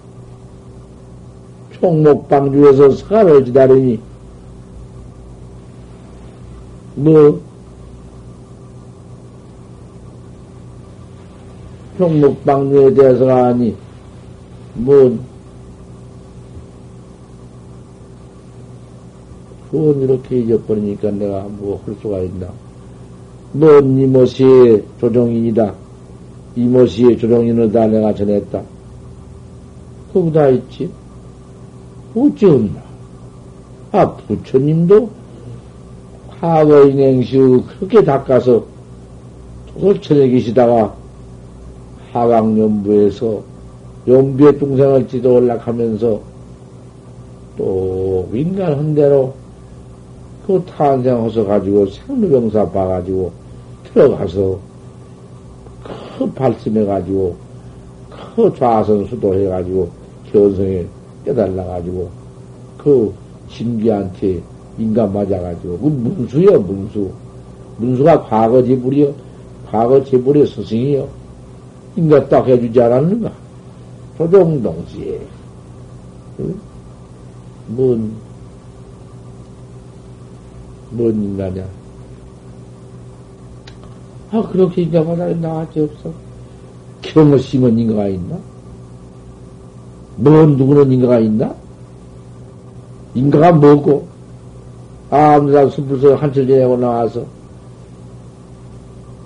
총목방중에서 1.80 2.92
사를 2.92 3.44
기다리니, 3.44 4.00
뭐, 6.96 7.47
평목방류에 11.98 12.94
대해서가 12.94 13.48
아니, 13.48 13.76
뭔, 14.76 15.20
그건 19.72 20.02
이렇게 20.02 20.40
잊어버리니까 20.40 21.12
내가 21.12 21.42
뭐 21.42 21.82
할 21.86 21.96
수가 22.02 22.20
있나. 22.20 22.48
뭔 23.52 23.98
이모시의 24.00 24.84
조정인이다. 25.00 25.74
이모시의 26.56 27.18
조정인을다 27.18 27.88
내가 27.88 28.14
전했다. 28.14 28.62
거기다 30.14 30.48
있지. 30.50 30.90
어찌 32.16 32.46
없나. 32.46 32.82
아, 33.92 34.12
부처님도 34.16 35.10
과거 36.40 36.86
인행시우 36.86 37.64
그렇게 37.80 38.04
닦아서 38.04 38.64
도솔천에 39.74 40.30
계시다가 40.30 40.96
하강연부에서 42.22 43.42
연비의 44.08 44.58
동생을 44.58 45.08
지도 45.08 45.36
올락하면서 45.36 46.20
또 47.58 48.30
인간 48.34 48.74
헌대로 48.74 49.34
그 50.46 50.64
탄생해서 50.66 51.46
가지고 51.46 51.88
생로병사 51.88 52.70
봐가지고 52.70 53.32
들어가서 53.86 54.60
그 56.18 56.32
발심해가지고 56.32 57.36
그 58.36 58.54
좌선 58.58 59.06
수도해가지고 59.08 59.90
견성에 60.32 60.86
깨달아가지고 61.26 62.10
그 62.78 63.14
진비한테 63.50 64.42
인간 64.78 65.12
맞아가지고, 65.12 65.80
그 65.80 65.88
문수요, 65.88 66.60
문수. 66.60 67.10
문수가 67.78 68.24
과거 68.24 68.64
지불이요. 68.64 69.14
과거 69.70 70.04
지불의 70.04 70.48
스승이요. 70.48 71.08
인간 71.98 72.30
딱 72.30 72.48
해주지 72.48 72.80
않았는가? 72.80 73.32
조정동지에. 74.18 75.20
응? 76.40 76.56
뭔, 77.68 78.14
뭔 80.92 81.24
인간이야? 81.24 81.66
아, 84.32 84.42
그렇게 84.52 84.84
인간마다 84.84 85.28
나왔지 85.28 85.80
없어. 85.82 86.14
그런 87.04 87.32
거 87.32 87.38
심은 87.38 87.78
인가가 87.78 88.08
있나? 88.08 88.38
뭔 90.18 90.56
누구는 90.56 90.92
인가가 90.92 91.20
있나? 91.20 91.56
인가가 93.16 93.52
뭐고? 93.54 94.08
아무나 95.10 95.68
숲에서 95.68 96.16
한철 96.16 96.46
지내고 96.46 96.78
나와서, 96.78 97.26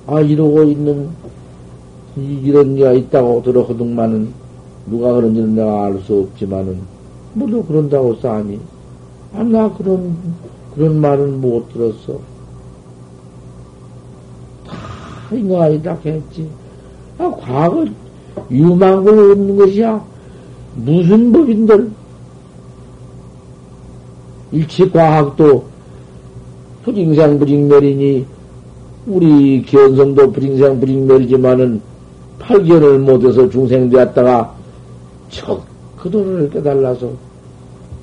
아, 0.07 0.21
이러고 0.21 0.63
있는, 0.63 1.09
이런 2.15 2.75
게가 2.75 2.93
있다고 2.93 3.41
들어거든만은, 3.43 4.33
누가 4.89 5.13
그런지는 5.13 5.55
내가 5.55 5.85
알 5.85 5.99
수 6.01 6.19
없지만은, 6.19 6.79
뭐도 7.33 7.63
그런다고 7.63 8.15
싸니? 8.15 8.59
아, 9.33 9.43
나 9.43 9.71
그런, 9.73 10.15
그런 10.75 10.99
말은 10.99 11.39
못 11.39 11.71
들었어. 11.71 12.19
다 14.65 15.63
아니다 15.63 15.97
했지. 16.05 16.49
아, 17.17 17.31
과거 17.39 17.85
유망을 18.49 19.31
없는 19.31 19.57
것이야. 19.57 20.03
무슨 20.75 21.31
법인들? 21.31 21.91
일체 24.51 24.89
과학도 24.89 25.63
불ing생 26.83 27.39
불ing멸이니 27.39 28.25
우리 29.07 29.63
견성도 29.63 30.31
불ing생 30.31 30.79
불ing멸이지만은 30.79 31.81
8개월을 32.41 32.99
못해서 32.99 33.49
중생되었다가 33.49 34.55
척 35.29 35.63
그도를 35.97 36.49
깨달아서 36.49 37.11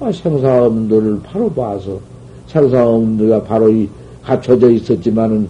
아, 0.01 0.13
생사 0.13 0.65
없는 0.65 0.89
도를 0.89 1.21
바로 1.23 1.51
봐서 1.51 1.99
생사 2.47 2.87
없는 2.87 3.19
도가 3.19 3.43
바로 3.43 3.69
이 3.69 3.89
갖춰져 4.23 4.71
있었지만은 4.71 5.49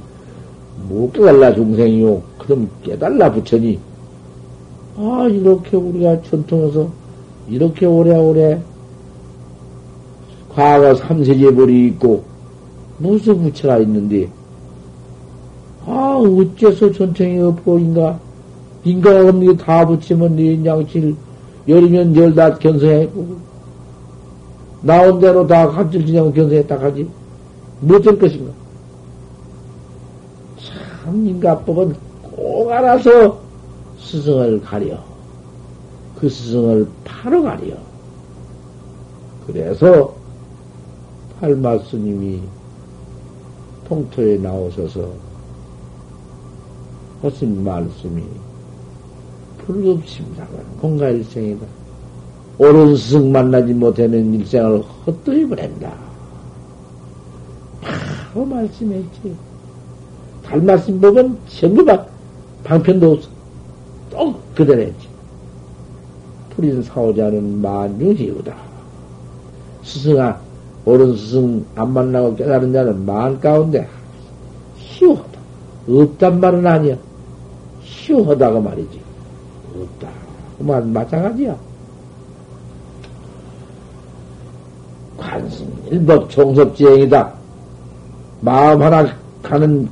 못 0.89 1.13
깨달라 1.13 1.55
중생이요. 1.55 2.23
그럼 2.39 2.71
깨달라 2.83 3.31
부처니 3.31 3.79
아 4.97 5.29
이렇게 5.31 5.77
우리가 5.77 6.23
전통에서 6.23 6.89
이렇게 7.49 7.87
오래오래 7.87 8.61
과거 10.49 10.95
삼세제벌이 10.95 11.89
있고 11.89 12.25
무슨 12.99 13.43
부처가 13.43 13.79
있는데 13.79 14.29
아 15.87 16.17
어째서 16.17 16.93
전통이 16.93 17.39
없고인가 17.41 18.19
게다 18.97 19.87
붙이면 19.87 20.37
네 20.37 20.65
양치를 20.65 21.15
열이면 21.69 22.17
열 22.17 22.35
다 22.35 22.55
견성했고 22.57 23.37
나온 24.83 25.21
대로 25.21 25.47
다 25.47 25.69
간질 25.69 26.07
지냐고 26.07 26.33
견성했다 26.33 26.81
하지. 26.81 27.09
못될 27.81 28.19
것인가? 28.19 28.53
참 31.05 31.27
인가법은 31.27 31.95
꼭 32.23 32.71
알아서 32.71 33.39
스승을 34.01 34.61
가려. 34.63 34.99
그 36.19 36.29
스승을 36.29 36.89
바로 37.05 37.43
가려. 37.43 37.75
그래서 39.47 40.15
팔마 41.41 41.79
스님이 41.79 42.43
통토에 43.89 44.39
나오셔서 44.39 45.09
하신 47.23 47.65
말씀이 47.65 48.23
불급심사가 49.69 50.49
공가일생이다. 50.81 51.67
옳은 52.57 52.97
스승 52.97 53.31
만나지 53.31 53.75
못하는 53.75 54.35
일생을 54.35 54.83
헛되이 55.07 55.45
보낸다. 55.47 55.93
바로 57.83 58.47
말씀했지. 58.47 59.37
달말씀 60.43 60.99
보면 61.01 61.37
전부 61.47 61.85
다 61.85 62.05
방편도 62.65 63.13
없어. 63.13 63.29
또 64.11 64.35
그대로 64.55 64.81
했지. 64.81 65.07
풀인 66.51 66.83
사오자는 66.83 67.61
만중지우다. 67.61 68.57
스승아, 69.85 70.41
옳은 70.87 71.15
스승 71.15 71.65
안 71.75 71.93
만나고 71.93 72.35
깨달은 72.35 72.73
자는 72.73 73.05
만 73.05 73.39
가운데 73.39 73.87
희우하다. 74.77 75.39
없단 75.89 76.41
말은 76.41 76.67
아니야. 76.67 76.97
희우하다고 77.83 78.63
말이지. 78.63 79.08
그만 80.59 80.93
마찬가지야. 80.93 81.57
관심 85.17 85.73
일법 85.91 86.29
총섭지행이다. 86.31 87.35
마음 88.41 88.83
하나 88.83 89.07
가는 89.43 89.89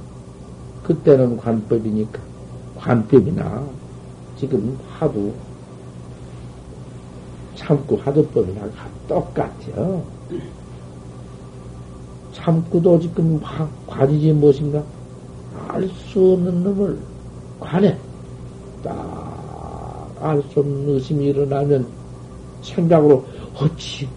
그때는 0.83 1.37
관법이니까 1.37 2.21
관법이나 2.79 3.63
지금 4.39 4.79
하도 4.89 5.33
참고 7.55 7.97
하도법이나 7.97 8.61
똑같아요. 9.09 10.03
참고도 12.33 13.01
지금 13.01 13.41
관이지 13.87 14.33
무엇인가? 14.33 14.83
알 15.69 15.89
수 15.89 16.35
없는 16.35 16.63
놈을 16.63 16.99
관해. 17.59 17.97
딱 18.85 19.26
알 20.27 20.43
수 20.51 20.61
없는 20.61 20.89
의심이 20.89 21.27
일어나면 21.27 21.87
생각으로 22.63 23.25
어찌, 23.55 24.09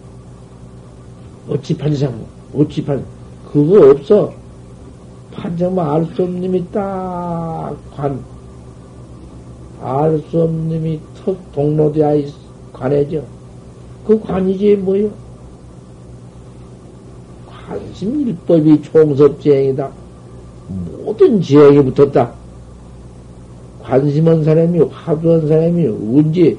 어찌 1.47 1.78
판상, 1.78 2.14
어찌 2.55 2.84
판, 2.84 3.03
그거 3.51 3.91
없어. 3.91 4.34
판정만 5.32 5.88
알 5.88 6.05
수 6.16 6.24
없는 6.24 6.41
놈이 6.41 6.66
딱 6.72 7.76
관, 7.95 8.20
알 9.82 10.20
수 10.30 10.41
없는 10.41 10.70
놈이 10.70 10.99
턱 11.24 11.38
동로되어 11.53 12.26
관해져. 12.74 13.22
그 14.05 14.20
관이지 14.20 14.76
뭐요? 14.78 15.10
관심일법이 17.45 18.82
총섭지행이다. 18.82 19.91
모든 21.05 21.39
지행이 21.39 21.84
붙었다. 21.84 22.34
관심한 23.89 24.43
사람이, 24.43 24.79
화두한 24.91 25.47
사람이 25.47 25.87
언제, 25.87 26.55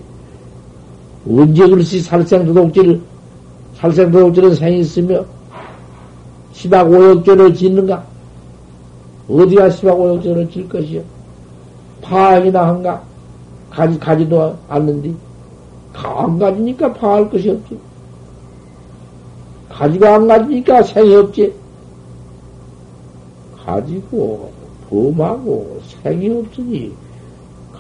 언제 1.29 1.69
그렇지 1.69 2.01
살생도덕질을, 2.01 3.01
살생도덕질은 3.77 4.55
생이 4.57 4.81
있으며, 4.81 5.25
시박 6.53 6.91
오역전을 6.91 7.55
짓는가? 7.55 8.05
어디가 9.29 9.71
시박 9.71 10.01
오역전을 10.01 10.51
질 10.51 10.69
것이요? 10.69 11.03
파악이나 12.03 12.67
한가? 12.67 13.01
가지, 13.71 13.97
가지도 14.01 14.57
않는데, 14.69 15.15
안 15.93 16.37
가지니까 16.37 16.93
파할 16.95 17.31
것이 17.31 17.49
없지. 17.49 17.79
가지가 19.69 20.17
안 20.17 20.27
가지니까 20.27 20.83
생이 20.83 21.15
없지. 21.15 21.55
가지고, 23.65 24.51
범하고, 24.89 25.81
생이 26.03 26.29
없으니, 26.29 26.93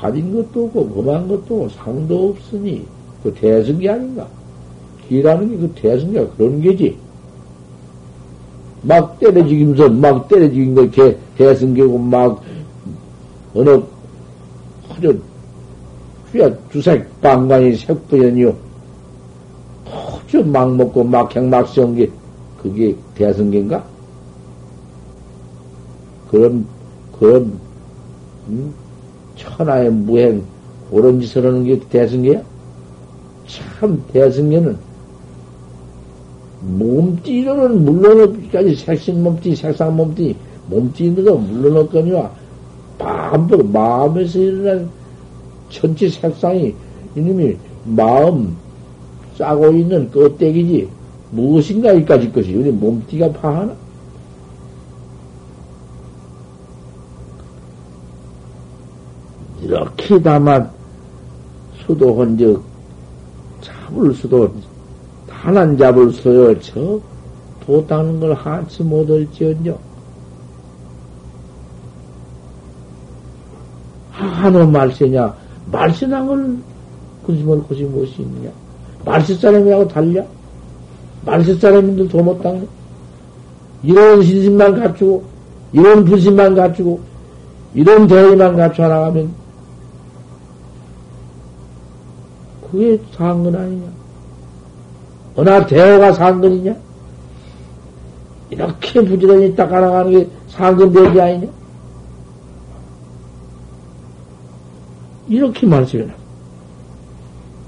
가진 0.01 0.34
것도 0.34 0.64
없고, 0.66 0.88
범한 0.88 1.28
것도 1.28 1.36
없고, 1.36 1.68
상도 1.68 2.30
없으니, 2.30 2.86
그 3.22 3.32
대승기 3.34 3.88
아닌가? 3.88 4.26
기라는 5.09 5.51
게 5.51 5.57
그 5.59 5.72
대승기가 5.74 6.26
그런 6.36 6.61
게지. 6.62 6.96
막 8.82 9.18
때려 9.18 9.46
죽이면서, 9.46 9.90
막 9.90 10.26
때려 10.28 10.48
죽인 10.48 10.74
거, 10.74 10.88
개, 10.88 11.14
대승기고, 11.36 11.98
막, 11.98 12.42
어느, 13.55 13.82
허저, 14.88 15.14
휘야 16.32 16.51
두색 16.70 17.20
방광이 17.20 17.76
색부연이요. 17.76 18.70
막 20.44 20.76
먹고 20.76 21.05
막향막 21.05 21.68
씌운 21.68 21.96
게, 21.96 22.11
그게 22.62 22.96
대승계인가? 23.16 23.84
그런, 26.30 26.64
그런, 27.18 27.59
음? 28.48 28.72
천하의 29.41 29.91
무행, 29.91 30.43
옳은 30.91 31.20
짓을 31.20 31.47
하는 31.47 31.64
게 31.64 31.78
대승계야? 31.88 32.43
참, 33.47 34.03
대승계는, 34.12 34.76
몸띠로는 36.61 37.84
물론 37.84 38.20
없기까지 38.22 38.76
색신 38.76 39.22
몸띠, 39.22 39.57
색상 39.57 39.97
몸띠, 39.97 40.36
몸띠 40.68 41.07
있는 41.07 41.24
거 41.24 41.34
물론 41.34 41.78
없거니와, 41.78 42.30
반복 42.99 43.70
마음에서 43.70 44.38
일어난 44.38 44.91
전체 45.70 46.09
색상이 46.09 46.74
이놈이 47.16 47.57
마음, 47.84 48.57
싸고 49.36 49.70
있는 49.70 50.11
껍데기지 50.11 50.88
무엇인가 51.30 51.93
이까지 51.93 52.30
것이 52.30 52.55
우리 52.55 52.70
몸띠가 52.70 53.32
파하나? 53.32 53.74
이렇게 59.71 60.21
다만 60.21 60.68
수도 61.87 62.12
혼적 62.12 62.61
잡을 63.61 64.12
수도 64.12 64.53
단한 65.29 65.79
잡을 65.79 66.11
수요 66.11 66.59
저도 66.61 67.87
닦는 67.87 68.18
걸 68.18 68.35
한치 68.35 68.83
못할지언정 68.83 69.79
하노 74.11 74.66
말세냐 74.66 75.35
말세난 75.71 76.27
걸 76.27 76.57
그지말 77.25 77.62
것이 77.68 77.85
무엇이 77.85 78.23
있느냐 78.23 78.51
말세 79.05 79.35
사람이하고 79.35 79.89
달려? 79.89 80.25
말세 81.25 81.55
사람인들 81.55 82.09
도못 82.09 82.43
닦네? 82.43 82.66
이런 83.83 84.23
신심만 84.23 84.79
갖추고, 84.79 85.23
이런 85.73 86.05
불신만 86.05 86.55
갖추고, 86.55 87.01
이런 87.75 88.07
대의만 88.07 88.57
갖춰 88.57 88.89
나가면, 88.89 89.39
그게 92.71 93.01
상근 93.12 93.55
아니냐? 93.55 93.87
어나 95.37 95.66
대어가 95.66 96.12
상근이냐? 96.12 96.75
이렇게 98.51 99.05
부지런히 99.05 99.55
닦아나가는 99.55 100.11
게 100.11 100.29
상근대지 100.49 101.21
아니냐? 101.21 101.49
이렇게 105.29 105.66
말씀해라. 105.66 106.12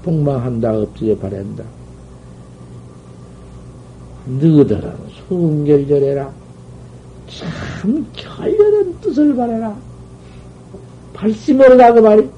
폭망한다, 0.03 0.77
없어져 0.79 1.17
바란다. 1.17 1.63
너희들은 4.25 4.93
수결절해라. 5.27 6.29
참 7.29 8.05
결렬한 8.13 8.99
뜻을 9.01 9.35
바라라. 9.35 9.75
발심을 11.13 11.81
하고 11.81 12.01
말이. 12.01 12.29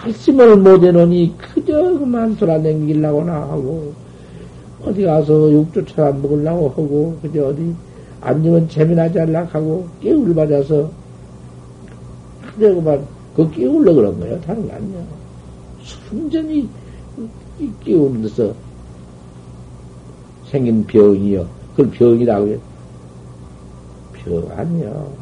발심을 0.00 0.56
못해놓으니 0.56 1.34
그저 1.36 1.98
그만 1.98 2.34
돌아다니려고나 2.36 3.32
하고, 3.32 3.92
어디 4.82 5.02
가서 5.02 5.52
육조차 5.52 6.12
먹으려고 6.12 6.70
하고, 6.70 7.18
그저 7.20 7.48
어디 7.48 7.74
앉으면 8.22 8.68
재미나지 8.68 9.20
않라 9.20 9.44
하고, 9.44 9.86
깨울 10.00 10.34
받아서, 10.34 10.90
그저 12.40 12.74
그만, 12.74 13.06
그 13.36 13.50
깨울려 13.50 13.92
그런 13.92 14.18
거예요. 14.18 14.40
다른 14.40 14.66
거 14.66 14.74
아니야. 14.74 15.02
순전히 15.82 16.68
깨우는 17.84 18.22
데서 18.22 18.54
생긴 20.46 20.84
병이요. 20.86 21.46
그걸 21.72 21.90
병이라고 21.90 22.48
해요. 22.48 22.58
병 24.14 24.50
아니요. 24.56 25.12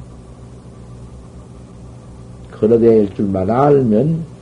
걸어다닐 2.53 3.15
줄만 3.15 3.49
알면 3.51 4.38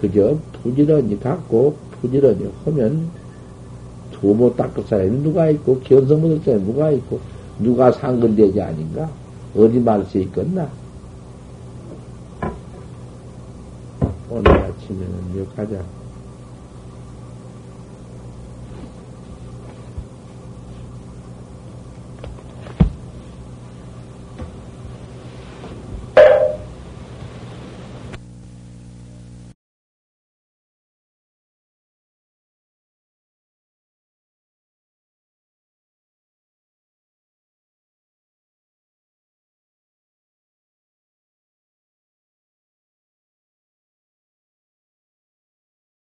그저 0.00 0.38
부지런히 0.62 1.18
갖고 1.20 1.76
부지런히 2.00 2.50
하면 2.64 3.10
도모 4.12 4.54
닦을 4.54 4.84
사람이 4.84 5.22
누가 5.22 5.48
있고 5.50 5.80
견성 5.80 6.20
못할 6.20 6.40
사람이 6.44 6.64
누가 6.64 6.90
있고 6.90 7.20
누가 7.58 7.92
상근되지 7.92 8.60
아닌가? 8.60 9.10
어디 9.56 9.78
말 9.78 10.04
수 10.06 10.18
있겠나? 10.18 10.68
오늘 14.30 14.50
아침에는 14.50 15.40
여기까지 15.40 15.78